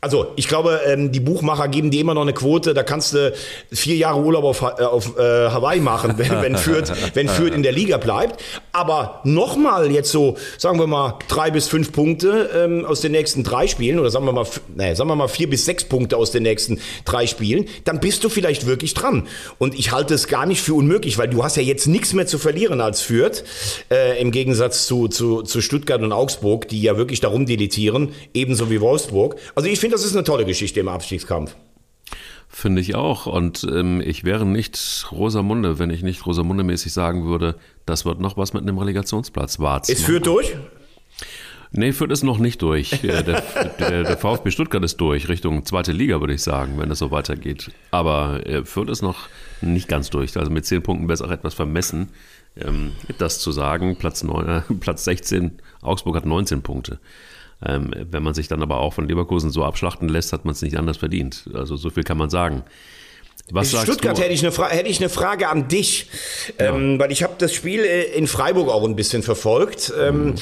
[0.00, 3.32] Also, ich glaube, ähm, die Buchmacher geben dir immer noch eine Quote, da kannst du
[3.72, 7.64] vier Jahre Urlaub auf, äh, auf äh, Hawaii machen, wenn, wenn, Fürth, wenn Fürth in
[7.64, 8.40] der Liga bleibt.
[8.70, 13.42] Aber nochmal jetzt so, sagen wir mal, drei bis fünf Punkte ähm, aus den nächsten
[13.42, 16.30] drei Spielen, oder sagen wir mal, nee, sagen wir mal vier bis sechs Punkte aus
[16.30, 19.26] den nächsten drei Spielen, dann bist du vielleicht wirklich dran.
[19.58, 22.28] Und ich halte es gar nicht für unmöglich, weil du hast ja jetzt nichts mehr
[22.28, 23.42] zu verlieren als Fürth,
[23.90, 28.70] äh, im Gegensatz zu, zu, zu Stuttgart und Augsburg, die ja wirklich darum deletieren, ebenso
[28.70, 29.34] wie Wolfsburg.
[29.56, 31.54] Also ich finde, das ist eine tolle Geschichte im Abstiegskampf.
[32.48, 33.26] Finde ich auch.
[33.26, 38.36] Und ähm, ich wäre nicht Rosamunde, wenn ich nicht Rosamunde-mäßig sagen würde, das wird noch
[38.36, 39.58] was mit einem Relegationsplatz.
[39.58, 39.88] Warts.
[39.90, 40.56] Es führt durch?
[41.70, 42.90] Nee, führt es noch nicht durch.
[43.02, 43.42] Der, der,
[44.04, 47.70] der, VfB Stuttgart ist durch, Richtung zweite Liga, würde ich sagen, wenn es so weitergeht.
[47.90, 49.28] Aber er führt es noch
[49.60, 50.36] nicht ganz durch.
[50.36, 52.08] Also mit zehn Punkten wäre es auch etwas vermessen,
[52.56, 53.96] ähm, das zu sagen.
[53.96, 56.98] Platz, 9, äh, Platz 16, Augsburg hat 19 Punkte.
[57.64, 60.62] Ähm, wenn man sich dann aber auch von Leverkusen so abschlachten lässt, hat man es
[60.62, 61.48] nicht anders verdient.
[61.54, 62.62] Also so viel kann man sagen.
[63.50, 66.08] Was in Stuttgart hätte ich, eine hätte ich eine Frage an dich,
[66.58, 66.74] ja.
[66.74, 69.92] ähm, weil ich habe das Spiel äh, in Freiburg auch ein bisschen verfolgt.
[69.98, 70.34] Ähm, mhm.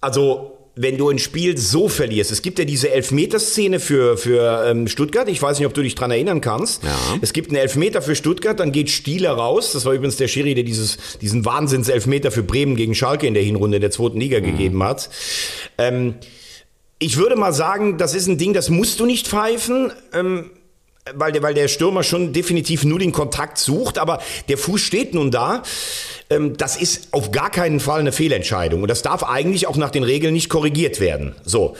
[0.00, 2.32] Also wenn du ein Spiel so verlierst.
[2.32, 5.28] Es gibt ja diese Elfmeterszene für, für ähm, Stuttgart.
[5.28, 6.82] Ich weiß nicht, ob du dich dran erinnern kannst.
[6.82, 6.96] Ja.
[7.20, 9.72] Es gibt einen Elfmeter für Stuttgart, dann geht Stieler raus.
[9.72, 13.42] Das war übrigens der Schiri, der dieses, diesen Wahnsinns-Elfmeter für Bremen gegen Schalke in der
[13.44, 14.44] Hinrunde der zweiten Liga mhm.
[14.44, 15.10] gegeben hat.
[15.78, 16.16] Ähm,
[16.98, 19.92] ich würde mal sagen, das ist ein Ding, das musst du nicht pfeifen.
[20.12, 20.50] Ähm,
[21.12, 25.12] weil der, weil der Stürmer schon definitiv nur den Kontakt sucht, aber der Fuß steht
[25.12, 25.62] nun da.
[26.30, 29.90] Ähm, das ist auf gar keinen Fall eine Fehlentscheidung und das darf eigentlich auch nach
[29.90, 31.34] den Regeln nicht korrigiert werden.
[31.44, 31.76] So,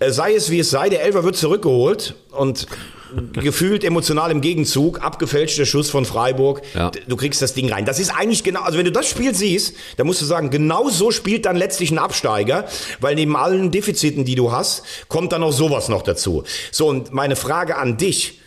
[0.00, 2.66] äh, sei es wie es sei, der Elfer wird zurückgeholt und
[3.34, 6.90] gefühlt emotional im Gegenzug, abgefälschter Schuss von Freiburg, ja.
[7.06, 7.84] du kriegst das Ding rein.
[7.84, 10.88] Das ist eigentlich genau, also wenn du das Spiel siehst, dann musst du sagen, genau
[10.88, 12.64] so spielt dann letztlich ein Absteiger,
[13.00, 16.44] weil neben allen Defiziten, die du hast, kommt dann auch sowas noch dazu.
[16.72, 18.40] So, und meine Frage an dich,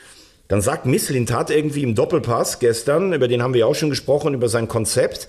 [0.47, 4.47] dann sagt Misslintat irgendwie im Doppelpass gestern, über den haben wir auch schon gesprochen, über
[4.47, 5.27] sein Konzept.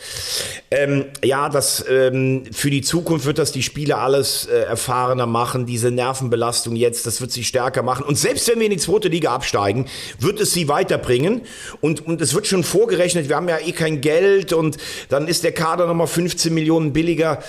[0.70, 5.66] Ähm, ja, das ähm, für die Zukunft wird das die Spieler alles äh, erfahrener machen,
[5.66, 8.04] diese Nervenbelastung jetzt, das wird sie stärker machen.
[8.04, 9.86] Und selbst wenn wir in die zweite Liga absteigen,
[10.20, 11.42] wird es sie weiterbringen.
[11.80, 14.76] Und, und es wird schon vorgerechnet, wir haben ja eh kein Geld und
[15.08, 17.42] dann ist der Kader nochmal 15 Millionen billiger.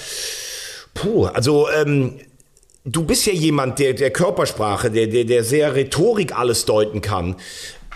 [0.95, 2.19] Puh, also ähm,
[2.91, 7.35] du bist ja jemand, der, der Körpersprache, der, der, der sehr Rhetorik alles deuten kann.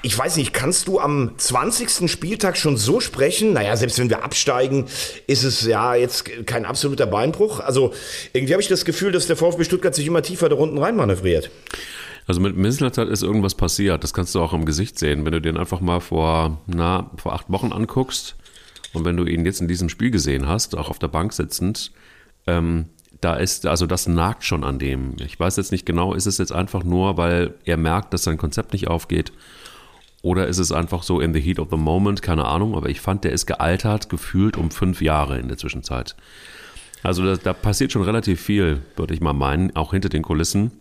[0.06, 2.12] Ich weiß nicht, kannst du am 20.
[2.12, 3.54] Spieltag schon so sprechen?
[3.54, 4.86] Naja, selbst wenn wir absteigen,
[5.28, 7.62] ist es ja jetzt kein absoluter Beinbruch.
[7.62, 7.94] Also
[8.34, 10.98] irgendwie habe ich das Gefühl, dass der VfB Stuttgart sich immer tiefer da unten rein
[10.98, 11.50] manövriert.
[12.28, 14.04] Also mit Misseltat ist irgendwas passiert.
[14.04, 15.24] Das kannst du auch im Gesicht sehen.
[15.24, 18.36] Wenn du den einfach mal vor, na, vor acht Wochen anguckst
[18.92, 21.94] und wenn du ihn jetzt in diesem Spiel gesehen hast, auch auf der Bank sitzend,
[22.46, 22.90] ähm,
[23.24, 25.16] da ist, also das nagt schon an dem.
[25.20, 28.38] Ich weiß jetzt nicht genau, ist es jetzt einfach nur, weil er merkt, dass sein
[28.38, 29.32] Konzept nicht aufgeht?
[30.22, 32.22] Oder ist es einfach so in the heat of the moment?
[32.22, 36.16] Keine Ahnung, aber ich fand, der ist gealtert, gefühlt um fünf Jahre in der Zwischenzeit.
[37.04, 40.72] Also da, da passiert schon relativ viel, würde ich mal meinen, auch hinter den Kulissen.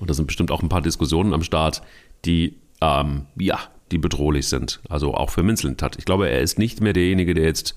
[0.00, 1.82] Und da sind bestimmt auch ein paar Diskussionen am Start,
[2.24, 3.60] die, ähm, ja,
[3.92, 4.80] die bedrohlich sind.
[4.88, 5.96] Also auch für Minzlintat.
[5.96, 7.76] Ich glaube, er ist nicht mehr derjenige, der jetzt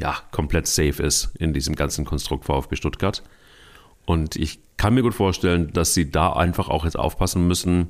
[0.00, 3.22] ja, komplett safe ist in diesem ganzen Konstrukt VfB Stuttgart.
[4.06, 7.88] Und ich kann mir gut vorstellen, dass sie da einfach auch jetzt aufpassen müssen,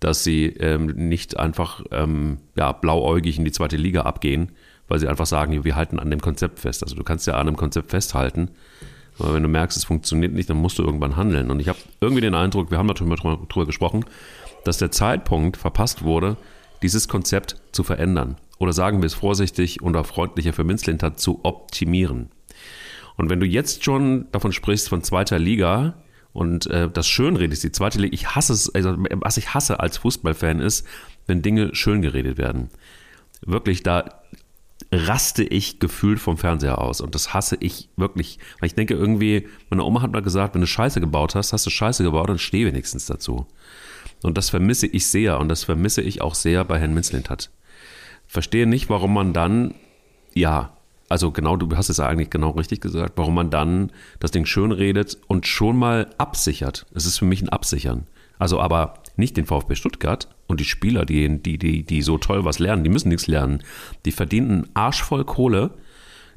[0.00, 4.52] dass sie ähm, nicht einfach ähm, ja, blauäugig in die zweite Liga abgehen,
[4.86, 6.84] weil sie einfach sagen, wir halten an dem Konzept fest.
[6.84, 8.50] Also du kannst ja an einem Konzept festhalten,
[9.18, 11.50] aber wenn du merkst, es funktioniert nicht, dann musst du irgendwann handeln.
[11.50, 14.04] Und ich habe irgendwie den Eindruck, wir haben darüber, darüber gesprochen,
[14.64, 16.36] dass der Zeitpunkt verpasst wurde,
[16.82, 22.30] dieses Konzept zu verändern oder sagen wir es vorsichtig unter freundlicher für Minzlinter zu optimieren.
[23.16, 27.72] Und wenn du jetzt schon davon sprichst von zweiter Liga und äh, das schönredest, die
[27.72, 30.86] zweite Liga, ich hasse es, also was ich hasse als Fußballfan ist,
[31.26, 32.68] wenn Dinge schön geredet werden.
[33.44, 34.22] Wirklich, da
[34.92, 39.48] raste ich gefühlt vom Fernseher aus und das hasse ich wirklich, weil ich denke irgendwie,
[39.68, 42.38] meine Oma hat mal gesagt, wenn du Scheiße gebaut hast, hast du Scheiße gebaut, dann
[42.38, 43.46] steh wenigstens dazu.
[44.22, 47.50] Und das vermisse ich sehr und das vermisse ich auch sehr bei Herrn Minzlintat
[48.28, 49.74] verstehe nicht, warum man dann,
[50.34, 50.72] ja,
[51.08, 54.70] also genau, du hast es eigentlich genau richtig gesagt, warum man dann das Ding schön
[54.70, 56.86] redet und schon mal absichert.
[56.94, 58.06] Es ist für mich ein Absichern.
[58.38, 62.44] Also aber nicht den VfB Stuttgart und die Spieler, die, die, die, die so toll
[62.44, 63.62] was lernen, die müssen nichts lernen.
[64.04, 65.70] Die verdienen einen Arsch voll Kohle,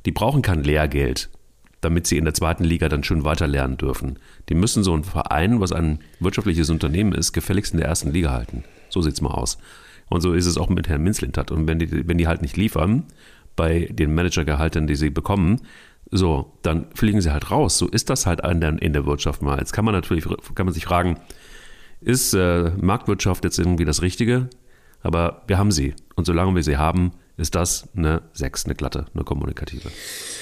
[0.06, 1.30] die brauchen kein Lehrgeld,
[1.82, 4.17] damit sie in der zweiten Liga dann schön weiter lernen dürfen.
[4.49, 8.32] Die müssen so einen Verein, was ein wirtschaftliches Unternehmen ist, gefälligst in der ersten Liga
[8.32, 8.63] halten.
[8.89, 9.60] So sieht's mal aus.
[10.12, 11.52] Und so ist es auch mit Herrn Minzlintat.
[11.52, 13.06] Und wenn die, wenn die halt nicht liefern,
[13.56, 15.62] bei den Managergehalten, die sie bekommen,
[16.12, 17.78] so, dann fliegen sie halt raus.
[17.78, 19.58] So ist das halt in der, Wirtschaft mal.
[19.58, 21.17] Jetzt kann man natürlich, kann man sich fragen,
[22.02, 24.50] ist äh, Marktwirtschaft jetzt irgendwie das Richtige?
[25.02, 25.95] Aber wir haben sie.
[26.15, 29.89] Und solange wir sie haben, ist das eine 6, eine glatte, eine kommunikative.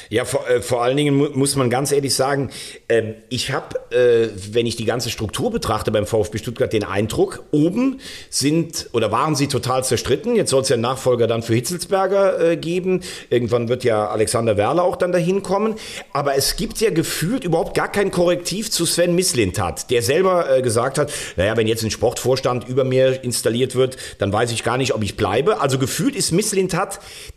[0.09, 2.49] Ja, vor, äh, vor allen Dingen mu muss man ganz ehrlich sagen,
[2.87, 7.43] äh, ich habe, äh, wenn ich die ganze Struktur betrachte beim VfB Stuttgart, den Eindruck,
[7.51, 7.99] oben
[8.29, 10.35] sind oder waren sie total zerstritten.
[10.35, 13.01] Jetzt soll es ja einen Nachfolger dann für Hitzelsberger äh, geben.
[13.29, 15.75] Irgendwann wird ja Alexander Werler auch dann dahin kommen.
[16.11, 20.61] Aber es gibt ja gefühlt überhaupt gar kein Korrektiv zu Sven Mislintat, der selber äh,
[20.61, 24.77] gesagt hat, naja, wenn jetzt ein Sportvorstand über mir installiert wird, dann weiß ich gar
[24.77, 25.61] nicht, ob ich bleibe.
[25.61, 26.78] Also gefühlt ist Mislintat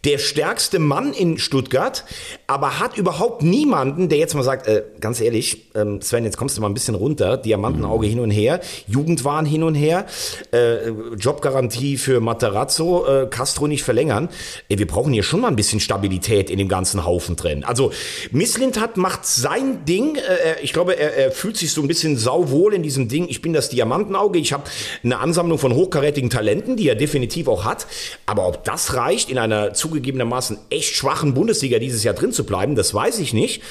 [0.04, 2.04] der stärkste Mann in Stuttgart,
[2.46, 6.56] aber hat überhaupt niemanden, der jetzt mal sagt, äh, ganz ehrlich, ähm, Sven, jetzt kommst
[6.56, 8.10] du mal ein bisschen runter, Diamantenauge mhm.
[8.10, 10.06] hin und her, Jugendwahn hin und her,
[10.52, 14.28] äh, Jobgarantie für Materazzo, äh, Castro nicht verlängern.
[14.68, 17.64] Ey, wir brauchen hier schon mal ein bisschen Stabilität in dem ganzen Haufen drin.
[17.64, 17.92] Also
[18.30, 20.16] Misslind hat macht sein Ding.
[20.16, 23.26] Äh, ich glaube, er, er fühlt sich so ein bisschen sauwohl in diesem Ding.
[23.28, 24.38] Ich bin das Diamantenauge.
[24.38, 24.64] Ich habe
[25.02, 27.86] eine Ansammlung von hochkarätigen Talenten, die er definitiv auch hat.
[28.26, 32.76] Aber ob das reicht, in einer zugegebenermaßen echt schwachen Bundesliga dieses Jahr drin zu bleiben,
[32.76, 33.62] das weiß ich nicht.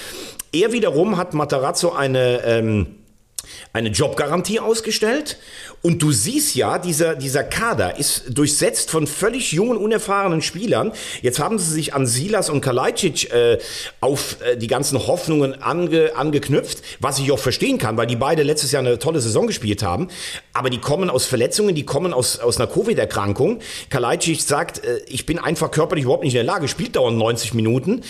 [0.51, 2.87] Er wiederum hat Matarazzo eine, ähm,
[3.71, 5.37] eine Jobgarantie ausgestellt
[5.81, 10.91] und du siehst ja, dieser, dieser Kader ist durchsetzt von völlig jungen, unerfahrenen Spielern.
[11.21, 13.57] Jetzt haben sie sich an Silas und Kalajdzic äh,
[13.99, 18.43] auf äh, die ganzen Hoffnungen ange, angeknüpft, was ich auch verstehen kann, weil die beide
[18.43, 20.09] letztes Jahr eine tolle Saison gespielt haben.
[20.53, 23.59] Aber die kommen aus Verletzungen, die kommen aus, aus einer Covid-Erkrankung.
[23.89, 27.55] Kalajdzic sagt, äh, ich bin einfach körperlich überhaupt nicht in der Lage, spielt dauernd 90
[27.55, 28.01] Minuten.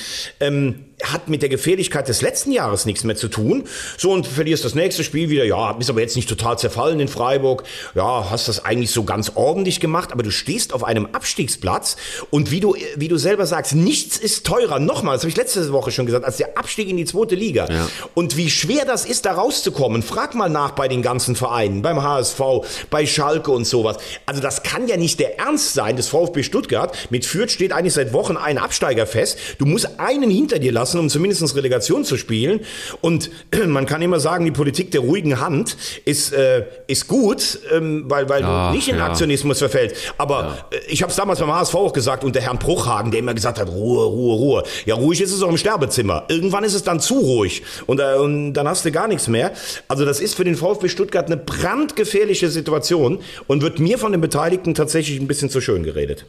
[0.42, 3.64] Ähm, hat mit der Gefährlichkeit des letzten Jahres nichts mehr zu tun.
[3.98, 5.46] So, und verlierst das nächste Spiel wieder.
[5.46, 7.64] Ja, bist aber jetzt nicht total zerfallen in Freiburg.
[7.96, 11.98] Ja, hast das eigentlich so ganz ordentlich gemacht, aber du stehst auf einem Abstiegsplatz
[12.30, 14.80] und wie du, wie du selber sagst, nichts ist teurer.
[14.80, 17.68] Nochmal, das habe ich letzte Woche schon gesagt, als der Abstieg in die zweite Liga.
[17.70, 17.88] Ja.
[18.14, 20.04] Und wie schwer das ist, da rauszukommen.
[20.04, 22.42] Frag mal nach bei den ganzen Vereinen, beim HSV,
[22.90, 23.98] bei Schalke und sowas.
[24.26, 26.96] Also das kann ja nicht der Ernst sein des VfB Stuttgart.
[27.10, 29.38] Mit Fürth steht eigentlich seit Wochen ein Absteiger fest.
[29.58, 32.62] Du musst einen hinter dir lassen lassen, um zumindest Relegation zu spielen.
[33.02, 33.30] Und
[33.68, 38.28] man kann immer sagen, die Politik der ruhigen Hand ist, äh, ist gut, ähm, weil,
[38.30, 39.08] weil ja, du nicht in ja.
[39.08, 39.96] Aktionismus verfällst.
[40.18, 40.78] Aber ja.
[40.78, 43.60] Äh, ich habe es damals beim HSV auch gesagt, unter Herrn Bruchhagen, der immer gesagt
[43.60, 44.64] hat, Ruhe, Ruhe, Ruhe.
[44.86, 46.26] Ja, ruhig ist es auch im Sterbezimmer.
[46.28, 47.64] Irgendwann ist es dann zu ruhig.
[47.88, 49.52] Und, äh, und dann hast du gar nichts mehr.
[49.88, 54.22] Also das ist für den VfB Stuttgart eine brandgefährliche Situation und wird mir von den
[54.22, 56.26] Beteiligten tatsächlich ein bisschen zu schön geredet.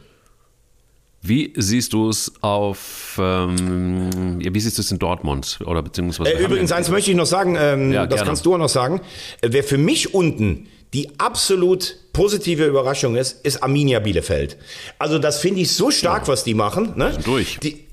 [1.25, 6.33] Wie siehst du es auf, ähm, wie siehst du es in Dortmund oder beziehungsweise?
[6.33, 8.27] Äh, übrigens, eins möchte ich noch sagen, ähm, ja, das gerne.
[8.27, 8.99] kannst du auch noch sagen.
[9.41, 14.57] Äh, wer für mich unten die absolut positive Überraschung ist, ist Arminia Bielefeld.
[14.99, 16.27] Also das finde ich so stark, ja.
[16.27, 16.93] was die machen.
[16.95, 17.17] Ne?
[17.23, 17.57] Durch.
[17.63, 17.85] Die,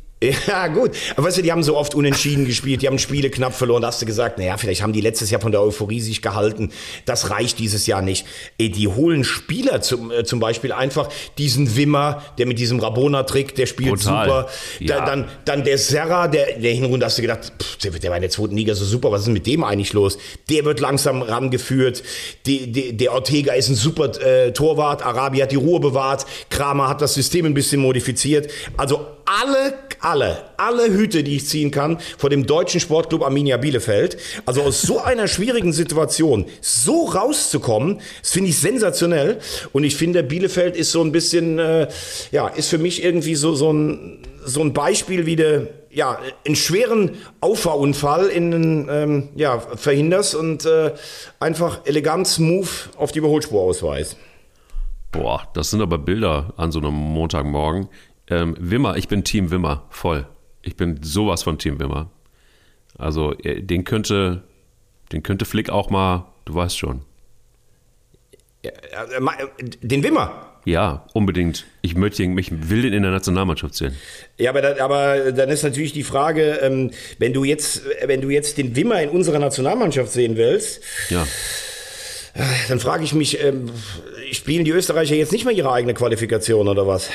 [0.46, 0.90] Ja, gut.
[1.16, 3.80] Aber weißt du, die haben so oft unentschieden gespielt, die haben Spiele knapp verloren.
[3.80, 6.72] Da hast du gesagt, naja, vielleicht haben die letztes Jahr von der Euphorie sich gehalten.
[7.06, 8.26] Das reicht dieses Jahr nicht.
[8.58, 13.54] Ey, die holen Spieler zum, äh, zum Beispiel einfach diesen Wimmer, der mit diesem Rabona-Trick,
[13.54, 14.26] der spielt Brutal.
[14.26, 14.48] super.
[14.80, 15.06] Da, Ja.
[15.06, 18.22] dann, dann der Serra, der, der Hinrunde hast du gedacht, pff, der, der war in
[18.22, 20.18] der zweiten Liga so super, was ist mit dem eigentlich los?
[20.50, 22.02] Der wird langsam rangeführt.
[22.44, 25.02] Die, die, der Ortega ist ein super äh, Torwart.
[25.02, 26.26] Arabi hat die Ruhe bewahrt.
[26.50, 28.50] Kramer hat das System ein bisschen modifiziert.
[28.76, 34.18] Also alle, alle, alle Hüte, die ich ziehen kann vor dem deutschen Sportclub Arminia Bielefeld.
[34.44, 39.38] Also aus so einer schwierigen Situation so rauszukommen, das finde ich sensationell.
[39.72, 41.88] Und ich finde, Bielefeld ist so ein bisschen, äh,
[42.32, 46.56] ja, ist für mich irgendwie so, so ein, so ein Beispiel, wie du ja, einen
[46.56, 50.92] schweren Auffahrunfall in, ähm, ja, verhinderst und äh,
[51.40, 54.16] einfach elegant, smooth auf die Überholspur ausweist.
[55.12, 57.88] Boah, das sind aber Bilder an so einem Montagmorgen.
[58.30, 60.26] Ähm, Wimmer, ich bin Team Wimmer, voll.
[60.62, 62.10] Ich bin sowas von Team Wimmer.
[62.98, 64.42] Also, äh, den könnte,
[65.12, 67.02] den könnte Flick auch mal, du weißt schon.
[68.62, 70.46] Äh, äh, den Wimmer.
[70.66, 71.64] Ja, unbedingt.
[71.80, 73.96] Ich möchte ihn, ich will den in der Nationalmannschaft sehen.
[74.36, 78.28] Ja, aber, da, aber dann ist natürlich die Frage, ähm, wenn du jetzt, wenn du
[78.28, 81.26] jetzt den Wimmer in unserer Nationalmannschaft sehen willst, Ja.
[82.68, 83.70] dann frage ich mich, ähm,
[84.32, 87.08] spielen die Österreicher jetzt nicht mal ihre eigene Qualifikation oder was?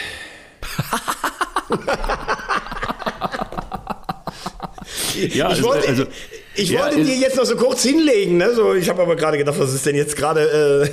[5.15, 6.06] Ja, ich also- wollte, also-
[6.58, 8.54] ich Ja, wollte ist- dir jetzt noch so kurz hinlegen, ne?
[8.54, 10.89] So, ich habe aber gerade gedacht, was ist denn jetzt gerade, äh,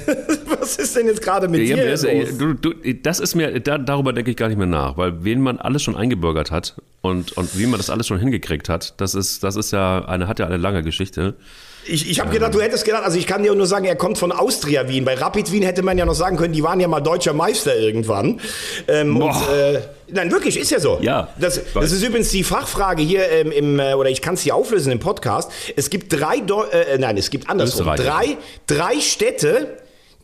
[0.60, 2.36] was ist denn jetzt gerade mit Ja, dir das, los?
[2.38, 5.40] du, du, das ist mir, da, darüber denke ich gar nicht mehr nach, weil wen
[5.40, 9.14] man alles schon eingebürgert hat und, und wie man das alles schon hingekriegt hat, das
[9.14, 11.34] ist, das ist ja eine, hat ja eine lange Geschichte.
[11.84, 14.16] Ich, ich habe gedacht, du hättest gedacht, also ich kann dir nur sagen, er kommt
[14.18, 15.04] von Austria Wien.
[15.04, 17.76] Bei Rapid Wien hätte man ja noch sagen können, die waren ja mal deutscher Meister
[17.76, 18.40] irgendwann.
[18.86, 20.98] Ähm, und, äh, nein, wirklich, ist ja so.
[21.00, 21.28] Ja.
[21.38, 24.54] Das, das ist übrigens die Fachfrage hier ähm, im, äh, oder ich kann es hier
[24.54, 25.50] auflösen im Podcast.
[25.74, 27.86] Es gibt drei, Deu äh, nein, es gibt andersrum.
[27.96, 29.81] Drei, drei Städte,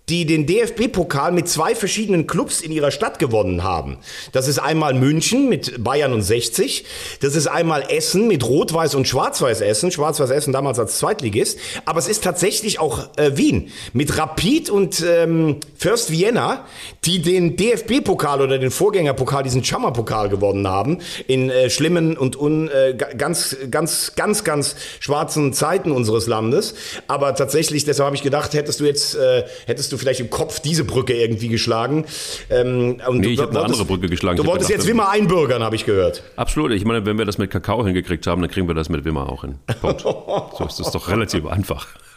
[0.09, 3.99] die den DFB-Pokal mit zwei verschiedenen Clubs in ihrer Stadt gewonnen haben.
[4.33, 6.85] Das ist einmal München mit Bayern und 60.
[7.21, 9.91] Das ist einmal Essen mit Rot-Weiß und Schwarz-Weiß Essen.
[9.91, 11.59] Schwarz-Weiß Essen damals als Zweitligist.
[11.85, 16.65] Aber es ist tatsächlich auch äh, Wien mit Rapid und ähm, First Vienna,
[17.05, 20.99] die den DFB-Pokal oder den Vorgängerpokal, diesen Chammer-Pokal gewonnen haben.
[21.27, 26.75] In äh, schlimmen und un, äh, ga- ganz, ganz, ganz, ganz schwarzen Zeiten unseres Landes.
[27.09, 30.61] Aber tatsächlich, deshalb habe ich gedacht, hättest du jetzt, äh, hättest du vielleicht im Kopf
[30.61, 32.05] diese Brücke irgendwie geschlagen.
[32.51, 34.37] Ähm, und Nee, du ich hab eine andere Brücke geschlagen.
[34.39, 36.23] Du wolltest gedacht, jetzt Wimmer einbürgern, habe ich gehört.
[36.37, 36.73] Absolut.
[36.73, 39.29] Ich meine, wenn wir das mit Kakao hingekriegt haben, dann kriegen wir das mit Wimmer
[39.31, 39.57] auch hin.
[39.81, 40.03] Punkt.
[40.59, 41.87] So ist das doch relativ einfach.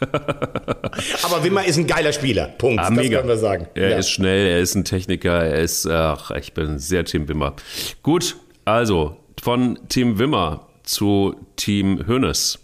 [1.22, 2.46] Aber Wimmer ist ein geiler Spieler.
[2.58, 2.80] Punkt.
[2.80, 3.18] Ah, das mega.
[3.18, 3.68] können wir sagen.
[3.74, 3.96] Er Ja.
[3.98, 7.54] ist schnell, er ist ein Techniker, er ist, ach, ich bin sehr Team Wimmer.
[8.02, 12.58] Gut, also von Team Wimmer zu Team Hönes.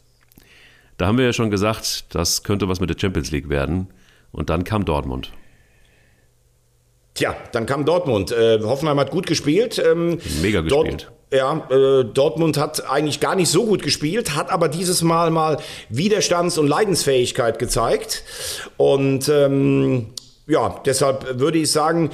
[0.97, 3.89] Da haben wir ja schon gesagt, das könnte was mit der Champions League werden.
[4.33, 5.33] Und dann kam Dortmund.
[7.14, 8.31] Tja, dann kam Dortmund.
[8.31, 9.83] Äh, Hoffenheim hat gut gespielt.
[9.85, 11.11] Ähm, Mega gespielt.
[11.33, 15.59] ja, äh, Dortmund hat eigentlich gar nicht so gut gespielt, hat aber dieses Mal mal
[15.88, 18.23] Widerstands- und Leidensfähigkeit gezeigt.
[18.77, 20.14] Und ähm,
[20.47, 22.11] ja, deshalb würde ich sagen,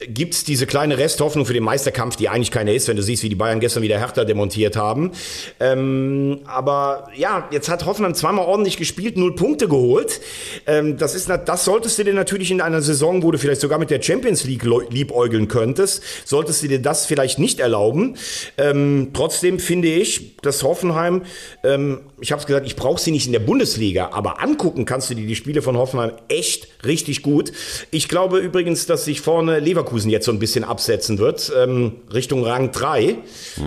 [0.00, 3.28] gibt's diese kleine Resthoffnung für den Meisterkampf, die eigentlich keine ist, wenn du siehst, wie
[3.28, 5.10] die Bayern gestern wieder Hertha demontiert haben.
[5.58, 10.20] Ähm, aber ja, jetzt hat Hoffenheim zweimal ordentlich gespielt, null Punkte geholt.
[10.66, 13.80] Ähm, das, ist, das solltest du dir natürlich in einer Saison, wo du vielleicht sogar
[13.80, 18.16] mit der Champions League liebäugeln könntest, solltest du dir das vielleicht nicht erlauben.
[18.56, 21.22] Ähm, trotzdem finde ich, dass Hoffenheim,
[21.64, 25.10] ähm, ich habe es gesagt, ich brauche sie nicht in der Bundesliga, aber angucken kannst
[25.10, 27.50] du dir die Spiele von Hoffenheim echt richtig gut.
[27.90, 32.44] Ich glaube übrigens, dass sich vorne Leverkusen jetzt so ein bisschen absetzen wird, ähm, Richtung
[32.44, 33.02] Rang 3.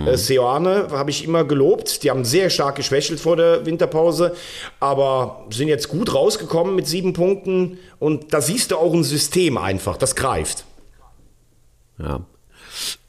[0.06, 2.02] Äh, Seoane habe ich immer gelobt.
[2.02, 4.34] Die haben sehr stark geschwächelt vor der Winterpause,
[4.80, 7.78] aber sind jetzt gut rausgekommen mit sieben Punkten.
[7.98, 10.64] Und da siehst du auch ein System einfach, das greift.
[11.98, 12.20] Ja.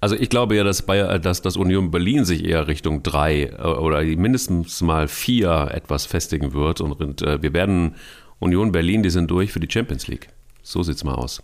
[0.01, 3.61] Also ich glaube ja, dass, Bayer, dass das Union Berlin sich eher Richtung drei äh,
[3.61, 6.81] oder mindestens mal vier etwas festigen wird.
[6.81, 7.95] Und, äh, wir werden
[8.39, 10.29] Union Berlin, die sind durch für die Champions League.
[10.61, 11.41] So sieht's mal aus.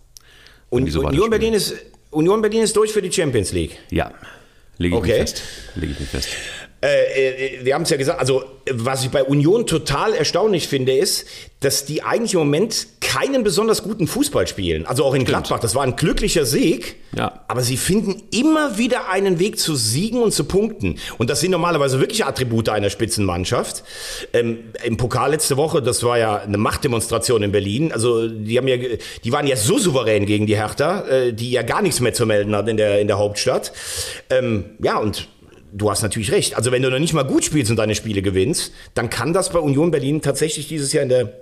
[0.70, 1.30] Und so Union.
[1.30, 1.74] Berlin ist,
[2.10, 3.76] Union Berlin ist durch für die Champions League.
[3.90, 4.12] Ja,
[4.78, 5.08] lege ich Okay.
[5.20, 5.42] mich fest.
[5.74, 6.28] Lege ich mich fest.
[6.82, 10.96] Äh, äh, wir haben es ja gesagt, also was ich bei Union total erstaunlich finde,
[10.96, 11.26] ist,
[11.60, 14.86] dass die eigentlich im Moment keinen besonders guten Fußball spielen.
[14.86, 16.96] Also auch in Gladbach, das war ein glücklicher Sieg.
[17.14, 17.44] Ja.
[17.48, 20.96] Aber sie finden immer wieder einen Weg zu siegen und zu punkten.
[21.18, 23.82] Und das sind normalerweise wirklich Attribute einer Spitzenmannschaft.
[24.32, 27.92] Ähm, Im Pokal letzte Woche, das war ja eine Machtdemonstration in Berlin.
[27.92, 28.76] Also die haben ja,
[29.22, 32.24] die waren ja so souverän gegen die Hertha, äh, die ja gar nichts mehr zu
[32.24, 33.72] melden hat in der, in der Hauptstadt.
[34.30, 35.28] Ähm, ja, und
[35.72, 36.56] du hast natürlich recht.
[36.56, 39.52] Also wenn du noch nicht mal gut spielst und deine Spiele gewinnst, dann kann das
[39.52, 41.32] bei Union Berlin tatsächlich dieses Jahr in der,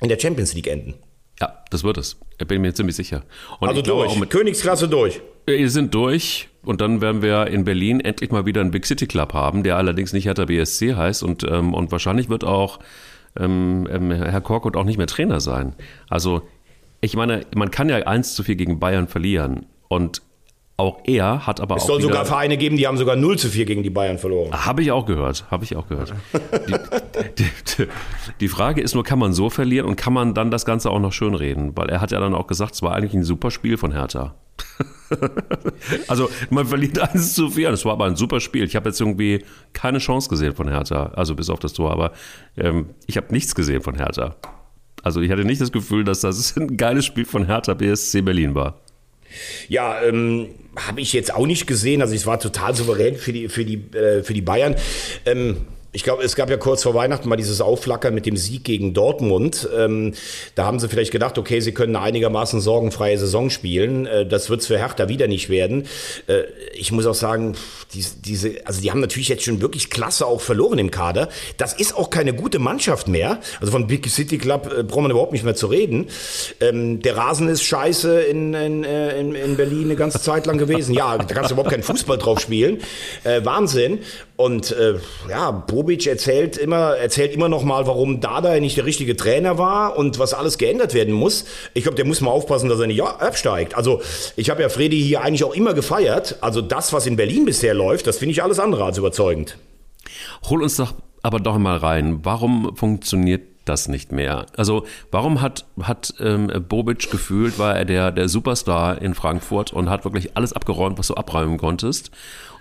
[0.00, 0.94] in der Champions League enden.
[1.40, 2.16] Ja, das wird es.
[2.38, 3.22] Ich bin mir ziemlich sicher.
[3.60, 4.28] Und also durch.
[4.28, 5.20] Königsklasse durch.
[5.46, 9.06] Wir sind durch und dann werden wir in Berlin endlich mal wieder einen Big City
[9.06, 12.78] Club haben, der allerdings nicht Hertha BSC heißt und, ähm, und wahrscheinlich wird auch
[13.38, 15.74] ähm, ähm, Herr Korkut auch nicht mehr Trainer sein.
[16.08, 16.42] Also
[17.00, 20.22] ich meine, man kann ja eins zu viel gegen Bayern verlieren und
[20.78, 21.86] auch er hat aber es auch.
[21.86, 24.52] Es soll sogar Vereine geben, die haben sogar 0 zu 4 gegen die Bayern verloren.
[24.52, 25.46] Habe ich auch gehört.
[25.50, 26.12] Habe ich auch gehört.
[27.38, 27.86] die, die,
[28.40, 30.98] die, Frage ist nur, kann man so verlieren und kann man dann das Ganze auch
[30.98, 31.74] noch schön reden?
[31.76, 34.34] Weil er hat ja dann auch gesagt, es war eigentlich ein super Spiel von Hertha.
[36.08, 37.70] also man verliert 1 zu 4.
[37.70, 38.64] Das war aber ein super Spiel.
[38.64, 41.12] Ich habe jetzt irgendwie keine Chance gesehen von Hertha.
[41.14, 41.90] Also bis auf das Tor.
[41.90, 42.12] Aber
[42.58, 44.36] ähm, ich habe nichts gesehen von Hertha.
[45.02, 48.54] Also ich hatte nicht das Gefühl, dass das ein geiles Spiel von Hertha BSC Berlin
[48.54, 48.80] war.
[49.68, 52.02] Ja, ähm, habe ich jetzt auch nicht gesehen.
[52.02, 54.76] Also es war total souverän für die, für die, äh, für die Bayern.
[55.24, 55.66] Ähm,
[55.96, 58.92] ich glaube, es gab ja kurz vor Weihnachten mal dieses Aufflackern mit dem Sieg gegen
[58.92, 59.66] Dortmund.
[59.74, 60.12] Ähm,
[60.54, 64.04] da haben sie vielleicht gedacht, okay, sie können eine einigermaßen sorgenfreie Saison spielen.
[64.04, 65.86] Äh, das wird es für Hertha wieder nicht werden.
[66.26, 66.42] Äh,
[66.74, 67.54] ich muss auch sagen,
[67.94, 71.30] diese, diese, also die haben natürlich jetzt schon wirklich klasse auch verloren im Kader.
[71.56, 73.40] Das ist auch keine gute Mannschaft mehr.
[73.60, 76.08] Also von Big City Club äh, braucht man überhaupt nicht mehr zu reden.
[76.60, 80.58] Ähm, der Rasen ist scheiße in, in, äh, in, in Berlin eine ganze Zeit lang
[80.58, 80.92] gewesen.
[80.92, 82.82] Ja, da kannst du überhaupt keinen Fußball drauf spielen.
[83.24, 84.00] Äh, Wahnsinn.
[84.36, 84.96] Und äh,
[85.30, 85.50] ja,
[85.86, 90.18] Bobic erzählt immer, erzählt immer noch mal, warum Dada nicht der richtige Trainer war und
[90.18, 91.44] was alles geändert werden muss.
[91.74, 93.76] Ich glaube, der muss mal aufpassen, dass er nicht absteigt.
[93.76, 94.02] Also
[94.34, 96.38] ich habe ja Fredi hier eigentlich auch immer gefeiert.
[96.40, 99.58] Also das, was in Berlin bisher läuft, das finde ich alles andere als überzeugend.
[100.50, 102.18] Hol uns doch aber doch mal rein.
[102.24, 104.46] Warum funktioniert das nicht mehr.
[104.56, 109.90] Also warum hat, hat ähm, Bobic gefühlt, war er der, der Superstar in Frankfurt und
[109.90, 112.10] hat wirklich alles abgeräumt, was du abräumen konntest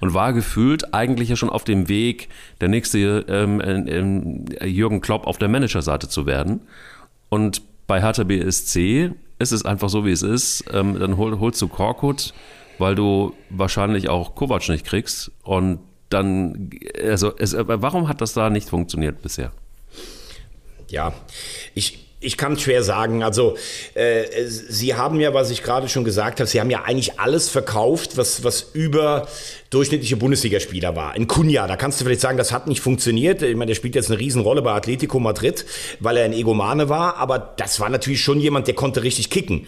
[0.01, 2.29] und war gefühlt eigentlich ja schon auf dem Weg,
[2.61, 6.61] der nächste ähm, ähm, Jürgen Klopp auf der Managerseite zu werden.
[7.29, 10.65] Und bei Hertha BSC ist es einfach so, wie es ist.
[10.73, 12.33] Ähm, dann hol, holst du Korkut,
[12.77, 15.79] weil du wahrscheinlich auch Kovac nicht kriegst und
[16.09, 16.69] dann,
[17.03, 19.51] also es, warum hat das da nicht funktioniert bisher?
[20.89, 21.13] Ja,
[21.73, 23.23] ich, ich kann schwer sagen.
[23.23, 23.57] Also
[23.93, 27.49] äh, Sie haben ja, was ich gerade schon gesagt habe, Sie haben ja eigentlich alles
[27.49, 29.27] verkauft, was, was über
[29.69, 31.15] durchschnittliche Bundesligaspieler war.
[31.15, 33.41] In Kunja, da kannst du vielleicht sagen, das hat nicht funktioniert.
[33.41, 35.65] Ich meine, der spielt jetzt eine Riesenrolle bei Atletico Madrid,
[35.99, 39.67] weil er ein Egomane war, aber das war natürlich schon jemand, der konnte richtig kicken.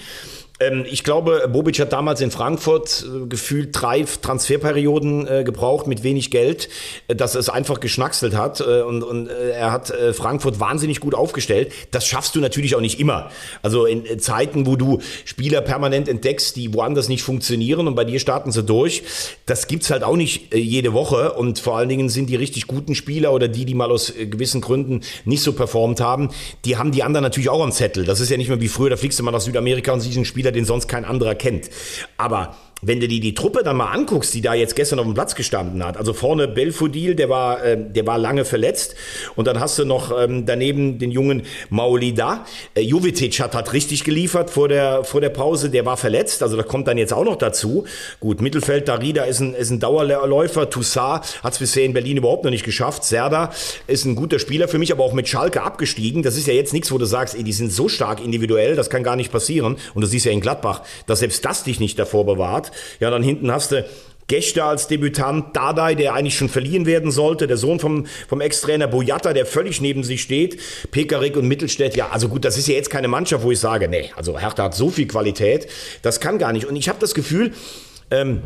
[0.60, 6.04] Ähm, ich glaube, Bobic hat damals in Frankfurt äh, gefühlt drei Transferperioden äh, gebraucht mit
[6.04, 6.70] wenig Geld,
[7.08, 11.72] äh, dass es einfach geschnackselt hat und, und er hat Frankfurt wahnsinnig gut aufgestellt.
[11.92, 13.30] Das schaffst du natürlich auch nicht immer.
[13.62, 18.20] Also in Zeiten, wo du Spieler permanent entdeckst, die woanders nicht funktionieren und bei dir
[18.20, 19.04] starten sie durch,
[19.46, 22.96] das gibt's halt auch nicht jede Woche und vor allen Dingen sind die richtig guten
[22.96, 26.30] Spieler oder die, die mal aus gewissen Gründen nicht so performt haben,
[26.66, 28.06] die haben die anderen natürlich auch am Zettel.
[28.06, 30.16] Das ist ja nicht mehr wie früher, da fliegst du mal nach Südamerika und siehst
[30.16, 31.70] einen Spieler Spieler, den sonst kein anderer kennt.
[32.18, 35.14] Aber wenn du dir die Truppe dann mal anguckst, die da jetzt gestern auf dem
[35.14, 38.96] Platz gestanden hat, also vorne Belfodil, der war, äh, der war lange verletzt
[39.36, 42.46] und dann hast du noch ähm, daneben den jungen Maulida.
[42.76, 46.56] Äh, Jovetic hat, hat richtig geliefert vor der, vor der Pause, der war verletzt, also
[46.56, 47.86] da kommt dann jetzt auch noch dazu.
[48.20, 52.44] Gut, Mittelfeld, Darida ist ein, ist ein Dauerläufer, Toussaint hat es bisher in Berlin überhaupt
[52.44, 53.52] noch nicht geschafft, Serda
[53.88, 56.22] ist ein guter Spieler für mich, aber auch mit Schalke abgestiegen.
[56.24, 58.90] Das ist ja jetzt nichts, wo du sagst, ey, die sind so stark individuell, das
[58.90, 61.98] kann gar nicht passieren und du siehst ja in Gladbach, dass selbst das dich nicht
[61.98, 62.67] davor bewahrt.
[63.00, 63.86] Ja, dann hinten hast du
[64.28, 68.88] Gechter als Debütant, Dardai, der eigentlich schon verliehen werden sollte, der Sohn vom, vom Ex-Trainer
[68.88, 70.60] Boyata, der völlig neben sich steht,
[70.92, 73.88] Pekarik und Mittelstädt, ja, also gut, das ist ja jetzt keine Mannschaft, wo ich sage,
[73.88, 75.68] nee, also Hertha hat so viel Qualität,
[76.02, 76.66] das kann gar nicht.
[76.66, 77.54] Und ich habe das Gefühl,
[78.12, 78.42] ähm,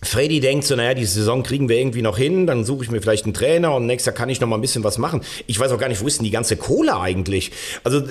[0.00, 3.02] Freddy denkt so, naja, die Saison kriegen wir irgendwie noch hin, dann suche ich mir
[3.02, 5.22] vielleicht einen Trainer und nächstes Jahr kann ich noch mal ein bisschen was machen.
[5.48, 7.50] Ich weiß auch gar nicht, wo ist denn die ganze Kohle eigentlich?
[7.82, 8.02] Also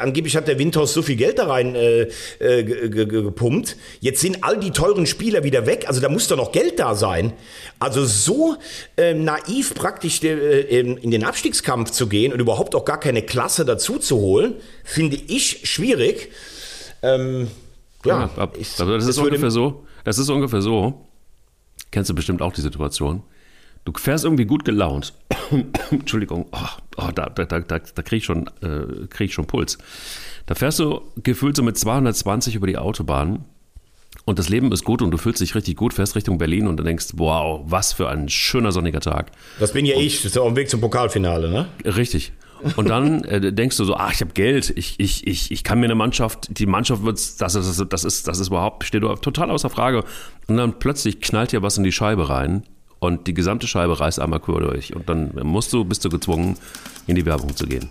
[0.00, 2.02] angeblich hat der Windhaus so viel Geld da rein äh,
[2.38, 3.76] äh, gepumpt.
[3.98, 6.94] Jetzt sind all die teuren Spieler wieder weg, also da muss doch noch Geld da
[6.94, 7.32] sein.
[7.80, 8.54] Also so
[8.96, 13.64] äh, naiv praktisch äh, in den Abstiegskampf zu gehen und überhaupt auch gar keine Klasse
[13.64, 16.30] dazu zu holen, finde ich schwierig.
[17.02, 17.48] Ähm,
[18.04, 19.84] ja, ja ab, also das ist ungefähr so.
[20.04, 21.08] Das ist ungefähr so
[21.92, 23.22] Kennst du bestimmt auch die Situation.
[23.84, 25.12] Du fährst irgendwie gut gelaunt.
[25.90, 26.58] Entschuldigung, oh,
[26.96, 29.78] oh, da, da, da, da kriege ich, schon, äh, krieg ich schon Puls.
[30.46, 33.44] Da fährst du gefühlt so mit 220 über die Autobahn
[34.24, 36.76] und das Leben ist gut und du fühlst dich richtig gut, fährst Richtung Berlin und
[36.76, 39.32] du denkst, wow, was für ein schöner sonniger Tag.
[39.58, 41.66] Das bin ja und, ich, das ist ja auf dem Weg zum Pokalfinale, ne?
[41.84, 42.32] Richtig.
[42.76, 45.80] Und dann äh, denkst du so, ach, ich habe Geld, ich, ich, ich, ich kann
[45.80, 49.50] mir eine Mannschaft, die Mannschaft wird, das ist, das ist, das ist überhaupt, steht total
[49.50, 50.04] außer Frage.
[50.46, 52.62] Und dann plötzlich knallt dir was in die Scheibe rein
[52.98, 54.94] und die gesamte Scheibe reißt einmal quer durch.
[54.94, 56.56] Und dann musst du, bist du gezwungen,
[57.06, 57.88] in die Werbung zu gehen.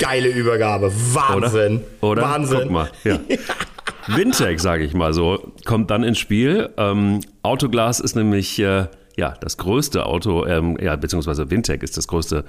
[0.00, 0.90] Geile Übergabe.
[1.12, 1.82] Wahnsinn.
[2.00, 2.12] Oder?
[2.12, 2.22] Oder?
[2.22, 2.60] Wahnsinn.
[2.62, 2.90] Guck mal.
[3.04, 3.20] Ja.
[4.06, 6.70] Wintec, sage ich mal so, kommt dann ins Spiel.
[6.76, 8.86] Ähm, Autoglas ist nämlich äh,
[9.16, 12.44] ja, das größte Auto, ähm, ja, beziehungsweise Wintec ist das größte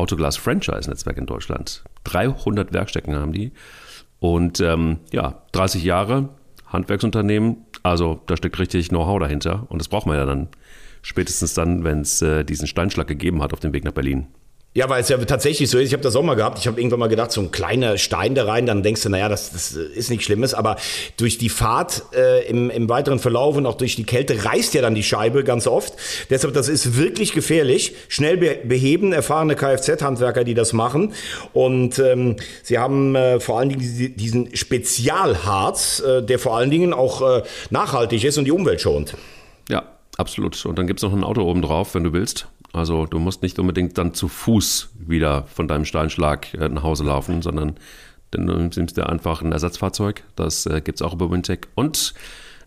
[0.00, 1.84] Autoglas-Franchise-Netzwerk in Deutschland.
[2.04, 3.52] 300 Werkstätten haben die.
[4.18, 6.30] Und ähm, ja, 30 Jahre,
[6.66, 9.66] Handwerksunternehmen, also da steckt richtig Know-how dahinter.
[9.68, 10.48] Und das braucht man ja dann
[11.02, 14.26] spätestens dann, wenn es äh, diesen Steinschlag gegeben hat auf dem Weg nach Berlin.
[14.72, 15.88] Ja, weil es ja tatsächlich so ist.
[15.88, 16.56] Ich habe das auch mal gehabt.
[16.60, 19.28] Ich habe irgendwann mal gedacht, so ein kleiner Stein da rein, dann denkst du, naja,
[19.28, 20.54] das, das ist nichts Schlimmes.
[20.54, 20.76] Aber
[21.16, 24.80] durch die Fahrt äh, im, im weiteren Verlauf und auch durch die Kälte reißt ja
[24.80, 25.94] dann die Scheibe ganz oft.
[26.30, 27.96] Deshalb, das ist wirklich gefährlich.
[28.06, 31.14] Schnell be beheben, erfahrene Kfz-Handwerker, die das machen.
[31.52, 36.92] Und ähm, sie haben äh, vor allen Dingen diesen Spezialharz, äh, der vor allen Dingen
[36.92, 39.16] auch äh, nachhaltig ist und die Umwelt schont.
[39.68, 39.82] Ja,
[40.16, 40.64] absolut.
[40.64, 42.46] Und dann gibt's noch ein Auto oben drauf, wenn du willst.
[42.72, 47.04] Also du musst nicht unbedingt dann zu Fuß wieder von deinem Steinschlag äh, nach Hause
[47.04, 47.76] laufen, sondern
[48.30, 50.22] dann nimmst du einfach ein Ersatzfahrzeug.
[50.36, 51.68] Das äh, gibt es auch über Wintec.
[51.74, 52.14] Und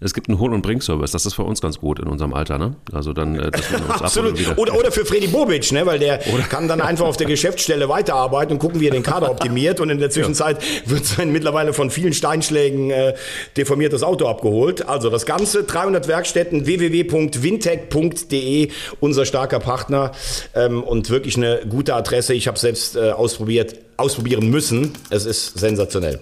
[0.04, 1.12] es gibt einen Hol- und Bring-Service.
[1.12, 2.58] Das ist für uns ganz gut in unserem Alter.
[2.58, 2.76] Ne?
[2.91, 4.58] Also dann, äh, dass wir uns Absolut.
[4.58, 5.86] Oder, oder für Freddy Bobic, ne?
[5.86, 6.43] weil der oder?
[6.43, 9.80] kann dann einfach auf der Geschäftsstelle weiterarbeiten und gucken, wie er den Kader optimiert.
[9.80, 10.91] Und in der Zwischenzeit ja.
[10.91, 13.14] wird sein mittlerweile von vielen Steinschlägen äh,
[13.56, 14.88] deformiertes Auto abgeholt.
[14.88, 20.12] Also das Ganze, 300 Werkstätten, www.wintech.de, unser starker Partner
[20.54, 22.34] ähm, und wirklich eine gute Adresse.
[22.34, 24.91] Ich habe selbst äh, ausprobiert, ausprobieren müssen.
[25.10, 26.20] Es ist sensationell.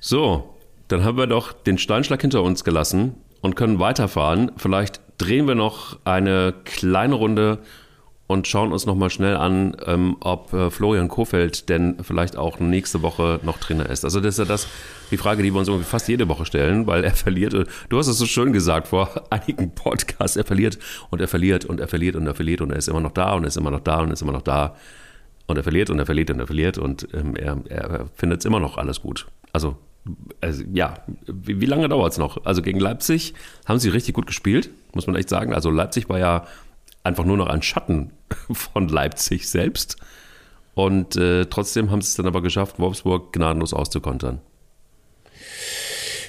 [0.00, 0.53] So,
[0.88, 4.52] dann haben wir doch den Steinschlag hinter uns gelassen und können weiterfahren.
[4.56, 7.60] Vielleicht drehen wir noch eine kleine Runde
[8.26, 13.02] und schauen uns nochmal schnell an, ähm, ob äh, Florian Kofeld denn vielleicht auch nächste
[13.02, 14.04] Woche noch Trainer ist.
[14.04, 14.66] Also das ist ja das,
[15.10, 17.54] die Frage, die wir uns irgendwie fast jede Woche stellen, weil er verliert.
[17.88, 20.78] Du hast es so schön gesagt vor einigen Podcasts, er verliert
[21.10, 23.34] und er verliert und er verliert und er verliert und er ist immer noch da
[23.34, 24.74] und er ist immer noch da und er ist immer noch da.
[25.46, 28.46] Und er verliert und er verliert und er verliert und ähm, er, er findet es
[28.46, 29.26] immer noch alles gut.
[29.52, 29.76] Also
[30.40, 30.94] also ja,
[31.26, 32.44] wie, wie lange dauert es noch?
[32.44, 33.34] Also gegen Leipzig
[33.66, 35.54] haben sie richtig gut gespielt, muss man echt sagen.
[35.54, 36.46] Also Leipzig war ja
[37.02, 38.12] einfach nur noch ein Schatten
[38.52, 39.96] von Leipzig selbst.
[40.74, 44.40] Und äh, trotzdem haben sie es dann aber geschafft, Wolfsburg gnadenlos auszukontern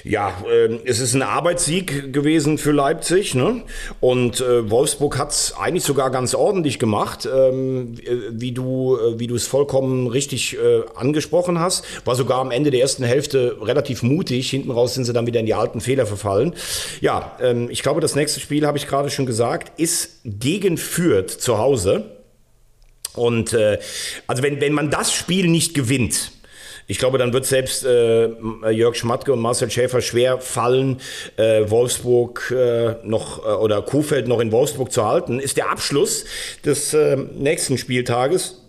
[0.08, 3.34] ja, äh, es ist ein Arbeitssieg gewesen für Leipzig.
[3.34, 3.62] Ne?
[3.98, 9.18] Und äh, Wolfsburg hat es eigentlich sogar ganz ordentlich gemacht, ähm, äh, wie du äh,
[9.18, 11.84] wie du es vollkommen richtig äh, angesprochen hast.
[12.06, 14.48] War sogar am Ende der ersten Hälfte relativ mutig.
[14.48, 16.54] Hinten raus sind sie dann wieder in die alten Fehler verfallen.
[17.00, 21.30] Ja, ähm, ich glaube, das nächste Spiel, habe ich gerade schon gesagt, ist gegen Fürth
[21.30, 22.16] zu Hause.
[23.16, 23.78] Und äh,
[24.26, 26.32] also wenn, wenn man das Spiel nicht gewinnt,
[26.86, 28.28] ich glaube, dann wird selbst äh,
[28.70, 31.00] Jörg Schmatke und Marcel Schäfer schwer fallen,
[31.36, 35.40] äh, Wolfsburg äh, noch äh, oder Kuhfeld noch in Wolfsburg zu halten.
[35.40, 36.24] Ist der Abschluss
[36.64, 38.65] des äh, nächsten Spieltages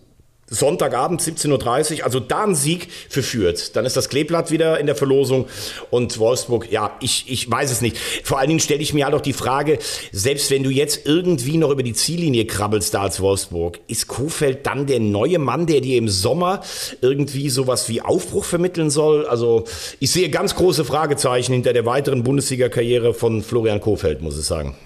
[0.50, 3.72] Sonntagabend 17.30 Uhr, also da ein Sieg für Fürth.
[3.74, 5.48] Dann ist das Kleeblatt wieder in der Verlosung
[5.90, 7.98] und Wolfsburg, ja, ich, ich weiß es nicht.
[8.24, 9.78] Vor allen Dingen stelle ich mir halt auch die Frage,
[10.14, 14.66] selbst wenn du jetzt irgendwie noch über die Ziellinie krabbelst da als Wolfsburg, ist Kofeld
[14.66, 16.62] dann der neue Mann, der dir im Sommer
[17.02, 19.26] irgendwie sowas wie Aufbruch vermitteln soll?
[19.26, 19.66] Also
[20.00, 24.78] ich sehe ganz große Fragezeichen hinter der weiteren Bundesliga-Karriere von Florian Kofeld, muss ich sagen.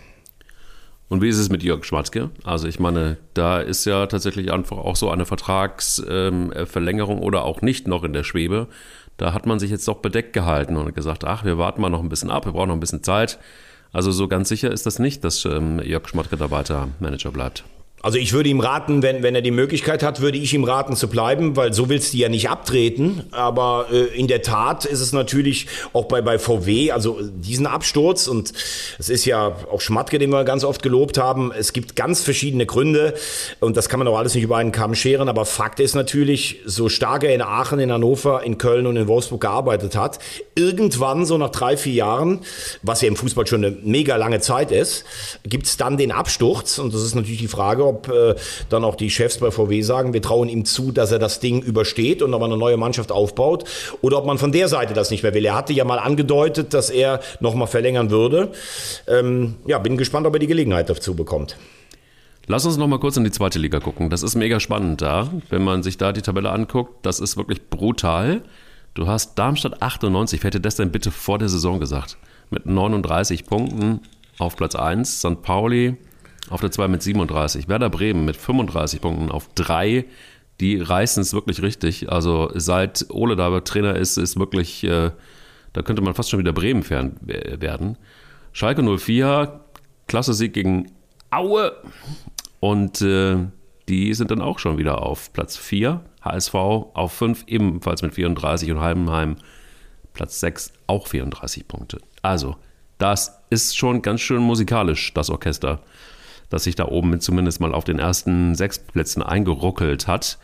[1.11, 2.29] Und wie ist es mit Jörg Schmatzke?
[2.45, 7.61] Also ich meine, da ist ja tatsächlich einfach auch so eine Vertragsverlängerung ähm, oder auch
[7.61, 8.69] nicht noch in der Schwebe.
[9.17, 11.99] Da hat man sich jetzt doch bedeckt gehalten und gesagt, ach, wir warten mal noch
[11.99, 13.39] ein bisschen ab, wir brauchen noch ein bisschen Zeit.
[13.91, 17.65] Also so ganz sicher ist das nicht, dass ähm, Jörg Schmatzke da weiter Manager bleibt.
[18.01, 20.95] Also ich würde ihm raten, wenn, wenn er die Möglichkeit hat, würde ich ihm raten
[20.95, 23.23] zu bleiben, weil so willst du ja nicht abtreten.
[23.31, 28.27] Aber äh, in der Tat ist es natürlich auch bei, bei VW, also diesen Absturz
[28.27, 28.53] und
[28.97, 31.51] es ist ja auch Schmatke, den wir ganz oft gelobt haben.
[31.51, 33.13] Es gibt ganz verschiedene Gründe
[33.59, 35.29] und das kann man auch alles nicht über einen Kamm scheren.
[35.29, 39.07] Aber Fakt ist natürlich, so stark er in Aachen, in Hannover, in Köln und in
[39.07, 40.19] Wolfsburg gearbeitet hat,
[40.55, 42.39] irgendwann so nach drei, vier Jahren,
[42.81, 45.05] was ja im Fußball schon eine mega lange Zeit ist,
[45.43, 48.35] gibt es dann den Absturz und das ist natürlich die Frage, ob äh,
[48.69, 51.61] dann auch die Chefs bei VW sagen, wir trauen ihm zu, dass er das Ding
[51.61, 53.65] übersteht und nochmal eine neue Mannschaft aufbaut
[54.01, 55.45] oder ob man von der Seite das nicht mehr will.
[55.45, 58.49] Er hatte ja mal angedeutet, dass er nochmal verlängern würde.
[59.07, 61.57] Ähm, ja, bin gespannt, ob er die Gelegenheit dazu bekommt.
[62.47, 64.09] Lass uns noch mal kurz in die zweite Liga gucken.
[64.09, 65.29] Das ist mega spannend da.
[65.49, 68.41] Wenn man sich da die Tabelle anguckt, das ist wirklich brutal.
[68.93, 72.17] Du hast Darmstadt 98, wer hätte das denn bitte vor der Saison gesagt?
[72.49, 74.01] Mit 39 Punkten
[74.37, 75.41] auf Platz 1, St.
[75.41, 75.95] Pauli
[76.51, 77.67] auf der 2 mit 37.
[77.67, 80.05] Werder Bremen mit 35 Punkten auf 3.
[80.59, 82.11] Die reißen es wirklich richtig.
[82.11, 85.11] Also seit Ole da Trainer ist, ist wirklich, äh,
[85.73, 87.97] da könnte man fast schon wieder Bremen fern werden.
[88.51, 89.61] Schalke 04,
[90.07, 90.91] klasse Sieg gegen
[91.31, 91.71] Aue.
[92.59, 93.37] Und äh,
[93.87, 96.01] die sind dann auch schon wieder auf Platz 4.
[96.21, 99.37] HSV auf 5, ebenfalls mit 34 und Heidenheim
[100.13, 101.99] Platz 6, auch 34 Punkte.
[102.21, 102.57] Also,
[102.97, 105.81] das ist schon ganz schön musikalisch, das Orchester,
[106.51, 110.37] das sich da oben zumindest mal auf den ersten sechs Plätzen eingeruckelt hat.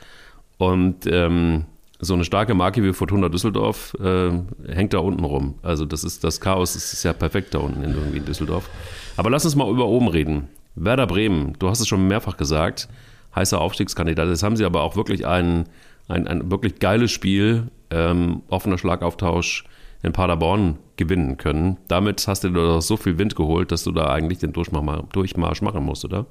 [0.57, 1.65] Und ähm,
[1.99, 4.31] so eine starke Marke wie Fortuna Düsseldorf äh,
[4.67, 5.55] hängt da unten rum.
[5.61, 8.69] Also das ist das Chaos das ist ja perfekt da unten in, irgendwie in Düsseldorf.
[9.17, 10.47] Aber lass uns mal über oben reden.
[10.75, 12.87] Werder Bremen, du hast es schon mehrfach gesagt,
[13.35, 14.29] heißer Aufstiegskandidat.
[14.29, 15.65] Jetzt haben sie aber auch wirklich ein,
[16.07, 19.65] ein, ein wirklich geiles Spiel, ähm, offener Schlagauftausch
[20.03, 21.77] in Paderborn gewinnen können.
[21.87, 25.83] Damit hast du dir so viel Wind geholt, dass du da eigentlich den Durchmarsch machen
[25.83, 26.25] musst, oder?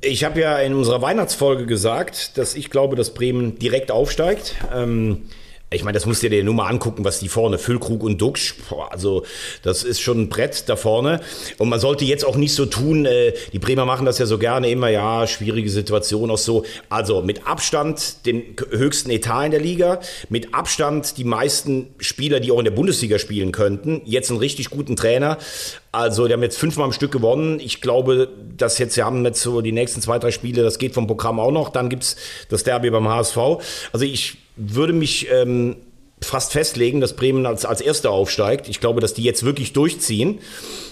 [0.00, 4.54] Ich habe ja in unserer Weihnachtsfolge gesagt, dass ich glaube, dass Bremen direkt aufsteigt.
[4.74, 5.22] Ähm,
[5.74, 8.54] ich meine, das musst du dir nur mal angucken, was die vorne, Füllkrug und Duxch,
[8.90, 9.24] also
[9.62, 11.20] das ist schon ein Brett da vorne.
[11.58, 14.38] Und man sollte jetzt auch nicht so tun, äh, die Bremer machen das ja so
[14.38, 16.64] gerne immer, ja, schwierige Situation auch so.
[16.88, 22.50] Also mit Abstand den höchsten Etat in der Liga, mit Abstand die meisten Spieler, die
[22.50, 25.38] auch in der Bundesliga spielen könnten, jetzt einen richtig guten Trainer.
[25.92, 27.60] Also, die haben jetzt fünfmal am Stück gewonnen.
[27.60, 30.92] Ich glaube, dass jetzt, sie haben jetzt so die nächsten zwei, drei Spiele, das geht
[30.92, 31.68] vom Programm auch noch.
[31.68, 32.16] Dann gibt's
[32.48, 33.38] das Derby beim HSV.
[33.92, 35.76] Also, ich würde mich ähm,
[36.24, 38.68] fast festlegen, dass Bremen als, als Erster aufsteigt.
[38.68, 40.40] Ich glaube, dass die jetzt wirklich durchziehen.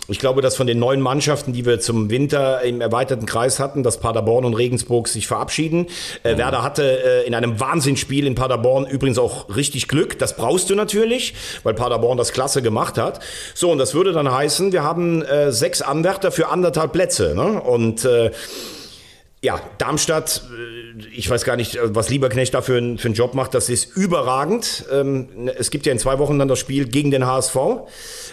[0.09, 3.83] Ich glaube, dass von den neuen Mannschaften, die wir zum Winter im erweiterten Kreis hatten,
[3.83, 5.87] dass Paderborn und Regensburg sich verabschieden.
[6.23, 6.39] Äh, mhm.
[6.39, 10.19] Werder hatte äh, in einem Wahnsinnsspiel in Paderborn übrigens auch richtig Glück.
[10.19, 13.21] Das brauchst du natürlich, weil Paderborn das klasse gemacht hat.
[13.55, 17.35] So, und das würde dann heißen, wir haben äh, sechs Anwärter für anderthalb Plätze.
[17.35, 17.61] Ne?
[17.63, 18.07] Und
[19.43, 20.43] ja, Darmstadt,
[21.13, 23.97] ich weiß gar nicht, was Lieberknecht da für, einen, für einen Job macht, das ist
[23.97, 24.85] überragend.
[24.93, 27.57] Ähm, es gibt ja in zwei Wochen dann das Spiel gegen den HSV,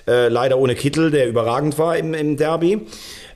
[0.08, 2.86] äh, leider ohne Kittel, der überragend war im, im Derby.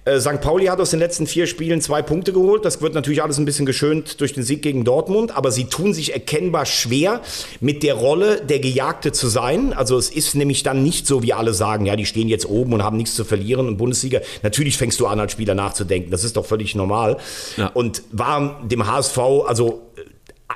[0.05, 0.41] Äh, St.
[0.41, 2.65] Pauli hat aus den letzten vier Spielen zwei Punkte geholt.
[2.65, 5.93] Das wird natürlich alles ein bisschen geschönt durch den Sieg gegen Dortmund, aber sie tun
[5.93, 7.21] sich erkennbar schwer,
[7.61, 9.73] mit der Rolle der Gejagte zu sein.
[9.73, 12.73] Also es ist nämlich dann nicht so, wie alle sagen, ja, die stehen jetzt oben
[12.73, 14.19] und haben nichts zu verlieren und Bundesliga.
[14.41, 16.11] Natürlich fängst du an, als Spieler nachzudenken.
[16.11, 17.17] Das ist doch völlig normal.
[17.55, 17.67] Ja.
[17.67, 20.01] Und waren dem HSV, also äh,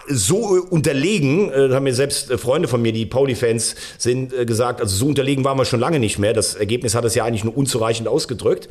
[0.09, 0.37] so
[0.69, 5.45] unterlegen, äh, haben mir selbst Freunde von mir, die Pauli-Fans sind, gesagt, also so unterlegen
[5.45, 6.33] waren wir schon lange nicht mehr.
[6.33, 8.67] Das Ergebnis hat es ja eigentlich nur unzureichend ausgedrückt.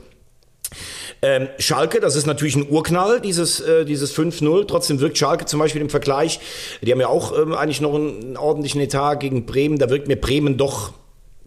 [1.22, 4.66] Ähm, Schalke, das ist natürlich ein Urknall, dieses, äh, dieses 5-0.
[4.66, 6.40] Trotzdem wirkt Schalke zum Beispiel im Vergleich,
[6.82, 10.16] die haben ja auch ähm, eigentlich noch einen ordentlichen Etat gegen Bremen, da wirkt mir
[10.16, 10.92] Bremen doch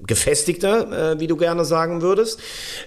[0.06, 2.40] gefestigter, äh, wie du gerne sagen würdest.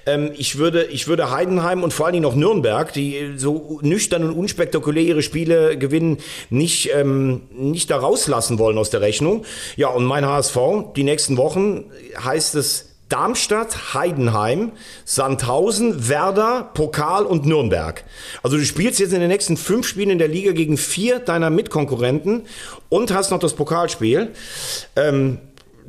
[0.06, 4.24] Ähm, ich, würde, ich würde Heidenheim und vor allen Dingen auch Nürnberg, die so nüchtern
[4.24, 6.18] und unspektakulär ihre Spiele gewinnen,
[6.50, 9.44] nicht, ähm, nicht da rauslassen wollen aus der Rechnung.
[9.76, 10.56] Ja, und mein HSV,
[10.96, 11.84] die nächsten Wochen
[12.22, 14.72] heißt es Darmstadt, Heidenheim,
[15.04, 18.04] Sandhausen, Werder, Pokal und Nürnberg.
[18.42, 21.50] Also du spielst jetzt in den nächsten fünf Spielen in der Liga gegen vier deiner
[21.50, 22.46] Mitkonkurrenten
[22.88, 24.30] und hast noch das Pokalspiel.
[24.96, 25.38] Ähm,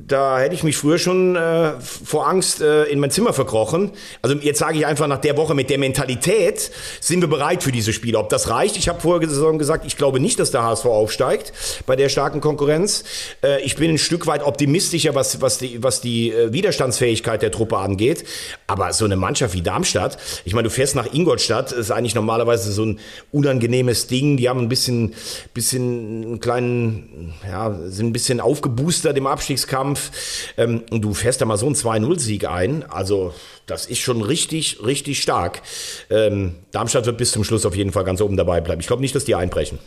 [0.07, 3.91] da hätte ich mich früher schon äh, vor Angst äh, in mein Zimmer verkrochen.
[4.21, 7.71] Also jetzt sage ich einfach nach der Woche mit der Mentalität sind wir bereit für
[7.71, 8.17] diese Spiele.
[8.17, 8.75] Ob das reicht?
[8.77, 9.25] Ich habe vorher
[9.57, 11.53] gesagt, ich glaube nicht, dass der HSV aufsteigt
[11.85, 13.03] bei der starken Konkurrenz.
[13.43, 17.51] Äh, ich bin ein Stück weit optimistischer, was, was die, was die äh, Widerstandsfähigkeit der
[17.51, 18.25] Truppe angeht.
[18.67, 22.71] Aber so eine Mannschaft wie Darmstadt, ich meine, du fährst nach Ingolstadt, ist eigentlich normalerweise
[22.71, 22.99] so ein
[23.31, 24.37] unangenehmes Ding.
[24.37, 25.13] Die haben ein bisschen,
[25.53, 29.92] bisschen einen kleinen, ja, sind ein bisschen aufgeboostert im Abstiegskampf.
[29.93, 30.53] Kampf.
[30.57, 32.83] Ähm, du fährst da mal so einen 2-0-Sieg ein.
[32.89, 33.33] Also,
[33.65, 35.61] das ist schon richtig, richtig stark.
[36.09, 38.81] Ähm, Darmstadt wird bis zum Schluss auf jeden Fall ganz oben dabei bleiben.
[38.81, 39.79] Ich glaube nicht, dass die einbrechen.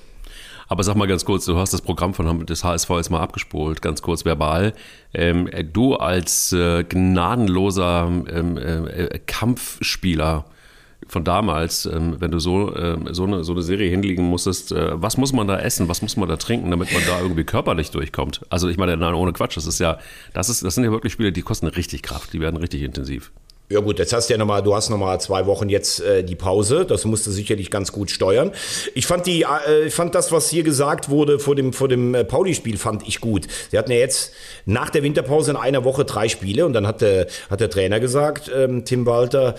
[0.69, 3.83] Aber sag mal ganz kurz, du hast das Programm von des HSV jetzt mal abgespult,
[3.83, 4.73] ganz kurz verbal.
[5.15, 10.45] Ähm, du als äh, gnadenloser ähm, äh, Kampfspieler,
[11.09, 15.01] von damals, ähm, wenn du so, ähm, so, eine, so eine Serie hinlegen musstest, äh,
[15.01, 17.91] was muss man da essen, was muss man da trinken, damit man da irgendwie körperlich
[17.91, 18.41] durchkommt?
[18.51, 19.99] Also ich meine, nein, ohne Quatsch, das ist ja,
[20.35, 23.31] das ist, das sind ja wirklich Spiele, die kosten richtig Kraft, die werden richtig intensiv.
[23.69, 26.37] Ja gut, jetzt hast du ja nochmal, du hast nochmal zwei Wochen jetzt äh, die
[26.37, 26.85] Pause.
[26.87, 28.53] Das musst du sicherlich ganz gut steuern.
[28.95, 32.25] Ich fand die, äh, fand das, was hier gesagt wurde vor dem vor dem äh,
[32.25, 33.49] Pauli-Spiel, fand ich gut.
[33.73, 34.33] Sie hatten ja jetzt
[34.67, 37.99] nach der Winterpause in einer Woche drei Spiele und dann hat der hat der Trainer
[37.99, 39.57] gesagt, ähm, Tim Walter.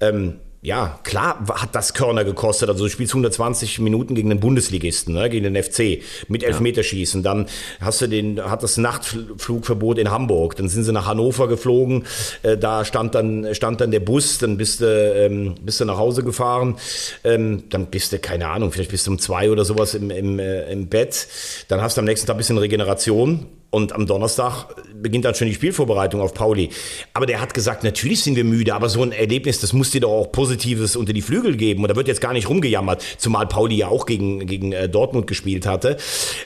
[0.00, 2.68] Ähm, ja, klar hat das Körner gekostet.
[2.68, 7.22] Also du spielst 120 Minuten gegen den Bundesligisten, ne, gegen den FC mit Elfmeterschießen.
[7.22, 7.46] Dann
[7.80, 10.56] hast du den, hat das Nachtflugverbot in Hamburg.
[10.56, 12.04] Dann sind sie nach Hannover geflogen.
[12.42, 14.36] Äh, da stand dann, stand dann der Bus.
[14.36, 16.76] Dann bist du, ähm, bist du nach Hause gefahren.
[17.24, 20.38] Ähm, dann bist du, keine Ahnung, vielleicht bist du um zwei oder sowas im, im,
[20.38, 21.26] äh, im Bett.
[21.68, 24.66] Dann hast du am nächsten Tag ein bisschen Regeneration und am Donnerstag
[25.00, 26.70] beginnt dann schon die Spielvorbereitung auf Pauli.
[27.14, 30.00] Aber der hat gesagt, natürlich sind wir müde, aber so ein Erlebnis, das muss dir
[30.00, 31.82] doch auch Positives unter die Flügel geben.
[31.82, 35.28] Und da wird jetzt gar nicht rumgejammert, zumal Pauli ja auch gegen, gegen äh, Dortmund
[35.28, 35.96] gespielt hatte.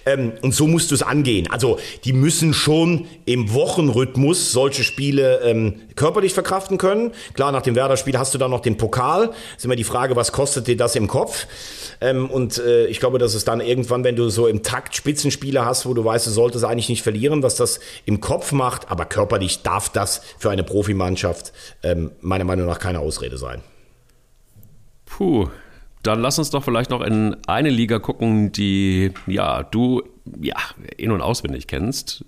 [0.04, 1.50] Ähm, und so musst du es angehen.
[1.50, 7.12] Also die müssen schon im Wochenrhythmus solche Spiele ähm, körperlich verkraften können.
[7.32, 9.30] Klar, nach dem Werder-Spiel hast du dann noch den Pokal.
[9.56, 11.46] Ist immer die Frage, was kostet dir das im Kopf?
[12.02, 15.64] Ähm, und äh, ich glaube, dass es dann irgendwann, wenn du so im Takt Spitzenspiele
[15.64, 19.04] hast, wo du weißt, du solltest eigentlich nicht verlieren, was das im Kopf macht, aber
[19.04, 21.52] körperlich darf das für eine Profimannschaft
[21.82, 23.62] ähm, meiner Meinung nach keine Ausrede sein.
[25.06, 25.48] Puh,
[26.02, 30.02] dann lass uns doch vielleicht noch in eine Liga gucken, die ja du
[30.40, 30.56] ja
[30.96, 32.24] in und auswendig kennst.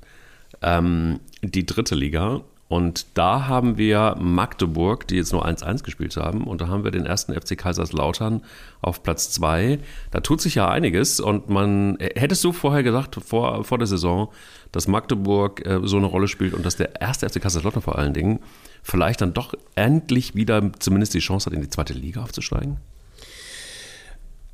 [0.63, 2.43] Ähm, die dritte Liga.
[2.69, 6.45] Und da haben wir Magdeburg, die jetzt nur 1-1 gespielt haben.
[6.45, 8.43] Und da haben wir den ersten FC Kaiserslautern
[8.83, 9.79] auf Platz 2.
[10.11, 11.21] Da tut sich ja einiges.
[11.21, 14.33] Und man, hättest du vorher gesagt, vor, vor der Saison,
[14.73, 18.15] dass Magdeburg äh, so eine Rolle spielt und dass der erste FC Kaiserslautern vor allen
[18.15, 18.41] Dingen
[18.83, 22.79] vielleicht dann doch endlich wieder zumindest die Chance hat, in die zweite Liga aufzusteigen?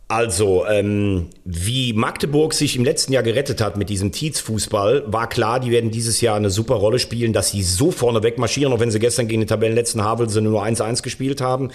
[0.08, 5.58] Also, ähm, wie Magdeburg sich im letzten Jahr gerettet hat mit diesem Tietz-Fußball, war klar,
[5.58, 8.90] die werden dieses Jahr eine super Rolle spielen, dass sie so vorne wegmarschieren, auch wenn
[8.90, 11.70] sie gestern gegen den Tabellenletzten Havelse nur 1-1 gespielt haben.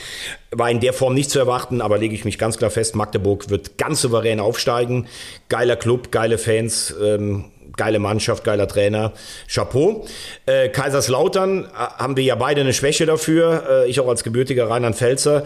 [0.51, 3.49] War in der Form nicht zu erwarten, aber lege ich mich ganz klar fest, Magdeburg
[3.49, 5.07] wird ganz souverän aufsteigen.
[5.49, 9.13] Geiler Club, geile Fans, ähm, geile Mannschaft, geiler Trainer.
[9.47, 10.05] Chapeau.
[10.45, 13.63] Äh, Kaiserslautern äh, haben wir ja beide eine Schwäche dafür.
[13.85, 15.43] Äh, ich auch als gebürtiger Rheinland-Pfälzer.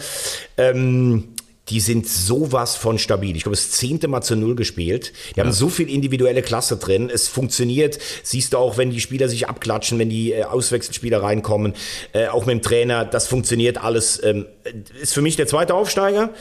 [0.58, 1.36] Ähm,
[1.72, 3.36] die sind sowas von stabil.
[3.36, 5.14] Ich glaube, das zehnte Mal zu Null gespielt.
[5.32, 5.46] Die ja.
[5.46, 7.10] haben so viel individuelle Klasse drin.
[7.12, 7.98] Es funktioniert.
[8.24, 11.74] Siehst du auch, wenn die Spieler sich abklatschen, wenn die äh, Auswechselspieler reinkommen,
[12.12, 14.22] äh, auch mit dem Trainer, das funktioniert alles.
[14.22, 14.48] Ähm,
[15.02, 16.32] ist für mich der zweite Aufsteiger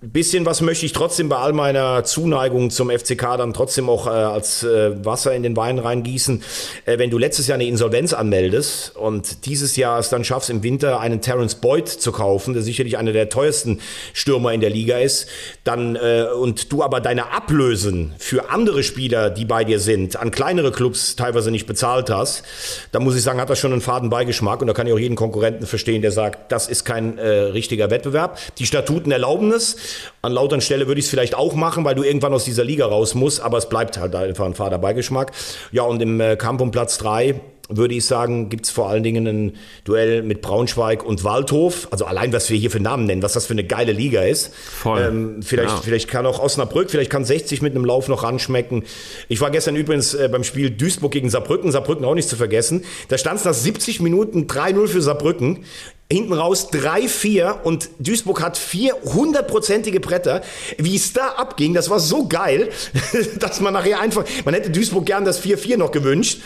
[0.00, 4.10] bisschen was möchte ich trotzdem bei all meiner Zuneigung zum FCK dann trotzdem auch äh,
[4.10, 6.40] als äh, Wasser in den Wein reingießen.
[6.86, 10.62] Äh, wenn du letztes Jahr eine Insolvenz anmeldest und dieses Jahr es dann schaffst, im
[10.62, 13.80] Winter einen Terence Boyd zu kaufen, der sicherlich einer der teuersten
[14.12, 15.26] Stürmer in der Liga ist,
[15.64, 20.30] dann äh, und du aber deine Ablösen für andere Spieler, die bei dir sind, an
[20.30, 22.44] kleinere Clubs teilweise nicht bezahlt hast,
[22.92, 24.98] dann muss ich sagen, hat das schon einen faden Beigeschmack und da kann ich auch
[24.98, 28.38] jeden Konkurrenten verstehen, der sagt, das ist kein äh, richtiger Wettbewerb.
[28.58, 29.87] Die Statuten erlauben es.
[30.22, 32.86] An lauteren Stelle würde ich es vielleicht auch machen, weil du irgendwann aus dieser Liga
[32.86, 35.32] raus musst, aber es bleibt halt einfach ein fader Beigeschmack.
[35.72, 39.02] Ja, und im äh, Kampf um Platz drei würde ich sagen, gibt es vor allen
[39.02, 41.88] Dingen ein Duell mit Braunschweig und Waldhof.
[41.90, 44.54] Also allein, was wir hier für Namen nennen, was das für eine geile Liga ist.
[44.54, 45.00] Voll.
[45.00, 45.80] Ähm, vielleicht, ja.
[45.82, 48.84] vielleicht kann auch Osnabrück, vielleicht kann 60 mit einem Lauf noch ranschmecken.
[49.28, 52.84] Ich war gestern übrigens äh, beim Spiel Duisburg gegen Saarbrücken, Saarbrücken auch nicht zu vergessen.
[53.08, 55.64] Da stand es nach 70 Minuten 3-0 für Saarbrücken
[56.10, 60.40] hinten raus 3-4 und Duisburg hat vier hundertprozentige Bretter.
[60.78, 62.70] Wie es da abging, das war so geil,
[63.38, 66.40] dass man nachher einfach, man hätte Duisburg gern das 4-4 noch gewünscht,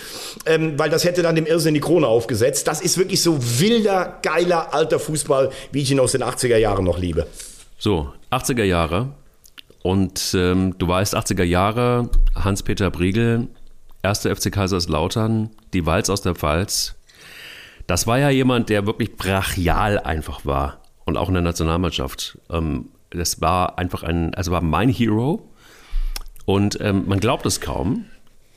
[0.46, 2.66] ähm, weil das hätte dann dem Irrsinn die Krone aufgesetzt.
[2.66, 6.84] Das ist wirklich so wilder, geiler, alter Fußball, wie ich ihn aus den 80er Jahren
[6.84, 7.26] noch liebe.
[7.78, 9.10] So, 80er Jahre.
[9.82, 13.48] Und ähm, du weißt, 80er Jahre, Hans-Peter Briegel,
[14.02, 16.94] erste FC Kaiserslautern, die Walz aus der Pfalz,
[17.92, 20.80] das war ja jemand, der wirklich brachial einfach war.
[21.04, 22.38] Und auch in der Nationalmannschaft.
[22.48, 25.46] Ähm, das war einfach ein, also war mein Hero.
[26.46, 28.06] Und ähm, man glaubt es kaum.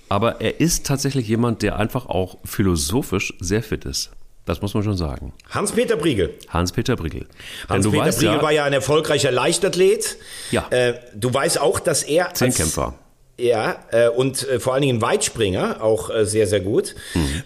[0.08, 4.12] Aber er ist tatsächlich jemand, der einfach auch philosophisch sehr fit ist.
[4.46, 5.34] Das muss man schon sagen.
[5.50, 6.34] Hans-Peter Briegel.
[6.48, 7.28] Hans-Peter Briegel.
[7.68, 10.16] Hans-Peter Briegel ja, war ja ein erfolgreicher Leichtathlet.
[10.52, 10.66] Ja.
[10.70, 12.34] Äh, du weißt auch, dass er.
[12.34, 12.94] Zehnkämpfer.
[13.38, 16.96] ja, äh, und äh, vor allen Dingen Weitspringer, auch sehr, sehr gut.
[17.16, 17.44] Mhm.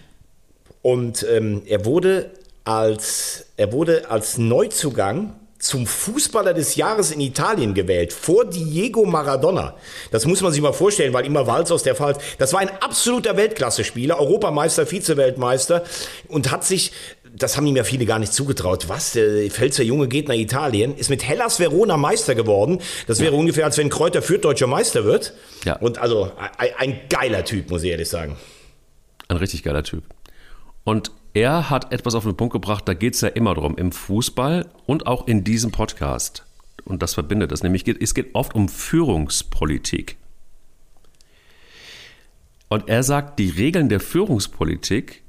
[0.82, 2.30] Und ähm, er wurde
[2.64, 9.74] als, er wurde als Neuzugang zum Fußballer des Jahres in Italien gewählt, vor Diego Maradona.
[10.10, 12.16] Das muss man sich mal vorstellen, weil immer Walz aus der Fall.
[12.38, 15.84] Das war ein absoluter Weltklasse-Spieler, Europameister, Vize-Weltmeister
[16.28, 16.92] und hat sich,
[17.36, 18.88] das haben ihm ja viele gar nicht zugetraut.
[18.88, 22.80] Was, der Pfälzer Junge geht nach Italien, ist mit Hellas Verona Meister geworden.
[23.06, 23.38] Das wäre ja.
[23.38, 25.34] ungefähr, als wenn Kräuter Fürth deutscher Meister wird.
[25.66, 25.76] Ja.
[25.76, 28.38] Und also ein, ein geiler Typ, muss ich ehrlich sagen.
[29.28, 30.04] Ein richtig geiler Typ.
[30.84, 33.92] Und er hat etwas auf den Punkt gebracht, da geht es ja immer drum, im
[33.92, 36.44] Fußball und auch in diesem Podcast.
[36.84, 40.16] Und das verbindet es, nämlich es geht oft um Führungspolitik.
[42.68, 45.22] Und er sagt, die Regeln der Führungspolitik,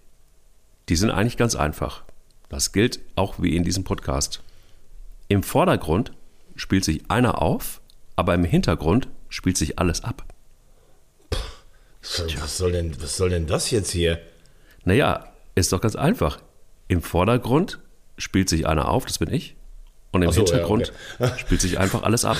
[0.90, 2.04] die sind eigentlich ganz einfach.
[2.50, 4.42] Das gilt auch wie in diesem Podcast.
[5.28, 6.12] Im Vordergrund
[6.56, 7.82] spielt sich einer auf,
[8.16, 10.26] aber im Hintergrund spielt sich alles ab.
[12.02, 14.22] Was soll denn, was soll denn das jetzt hier?
[14.84, 16.40] Naja, ist doch ganz einfach.
[16.88, 17.80] Im Vordergrund
[18.18, 19.56] spielt sich einer auf, das bin ich.
[20.12, 21.36] Und im so, Hintergrund ja, okay.
[21.40, 22.38] spielt sich einfach alles ab.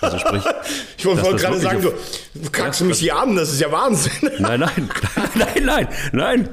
[0.00, 0.42] Also sprich,
[0.96, 1.92] Ich wollte gerade sagen, du,
[2.34, 4.30] du kackst mich hier an, das ist ja Wahnsinn.
[4.38, 4.90] Nein, nein,
[5.34, 6.48] nein, nein, nein.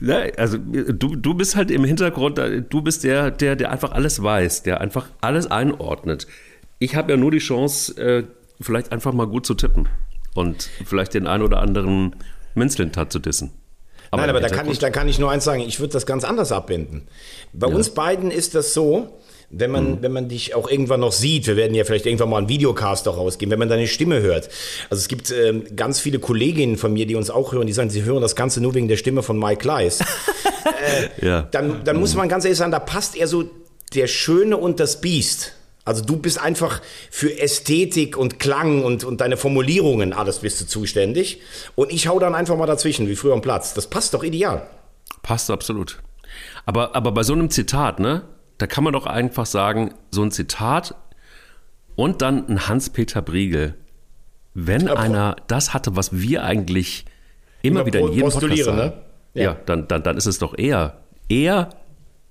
[0.00, 4.22] Nein, Also du, du bist halt im Hintergrund, du bist der, der, der einfach alles
[4.22, 6.26] weiß, der einfach alles einordnet.
[6.80, 8.24] Ich habe ja nur die Chance, äh,
[8.60, 9.88] vielleicht einfach mal gut zu tippen
[10.34, 12.16] und vielleicht den einen oder anderen
[12.54, 13.52] Münzlintat zu dissen.
[14.16, 16.06] Nein, im aber da kann, ich, da kann ich nur eins sagen, ich würde das
[16.06, 17.06] ganz anders abbinden.
[17.52, 19.08] Bei uns beiden ist das so,
[19.50, 19.98] wenn man, Mhm.
[20.00, 23.06] wenn man dich auch irgendwann noch sieht, wir werden ja vielleicht irgendwann mal einen Videocast
[23.06, 24.48] auch rausgeben, wenn man deine Stimme hört.
[24.90, 27.90] Also es gibt ähm, ganz viele Kolleginnen von mir, die uns auch hören, die sagen,
[27.90, 30.00] sie hören das Ganze nur wegen der Stimme von Mike Kleiss.
[31.20, 31.42] Ja.
[31.50, 33.44] Dann, dann muss man ganz ehrlich sagen, da passt eher so
[33.94, 35.52] der Schöne und das Biest.
[35.84, 36.80] Also du bist einfach
[37.10, 41.40] für Ästhetik und Klang und, und deine Formulierungen, alles bist du zuständig.
[41.74, 43.74] Und ich hau dann einfach mal dazwischen, wie früher am Platz.
[43.74, 44.66] Das passt doch ideal.
[45.22, 46.00] Passt absolut.
[46.64, 48.22] Aber, aber bei so einem Zitat, ne,
[48.58, 50.94] da kann man doch einfach sagen, so ein Zitat
[51.96, 53.74] und dann ein Hans-Peter Briegel.
[54.54, 57.04] Wenn Ja, einer das hatte, was wir eigentlich
[57.62, 58.92] immer, Immer wieder in jedem Podcast sagen, ne?
[59.34, 59.56] ja, Ja.
[59.66, 60.98] dann, dann, dann ist es doch er.
[61.28, 61.70] Er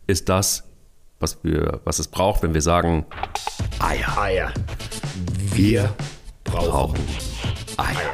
[0.07, 0.63] ist das,
[1.23, 3.05] was, wir, was es braucht, wenn wir sagen,
[3.79, 4.17] Eier.
[4.17, 4.53] Eier.
[5.53, 5.95] wir
[6.43, 6.99] Brauchen brauchen
[7.77, 8.13] Eier.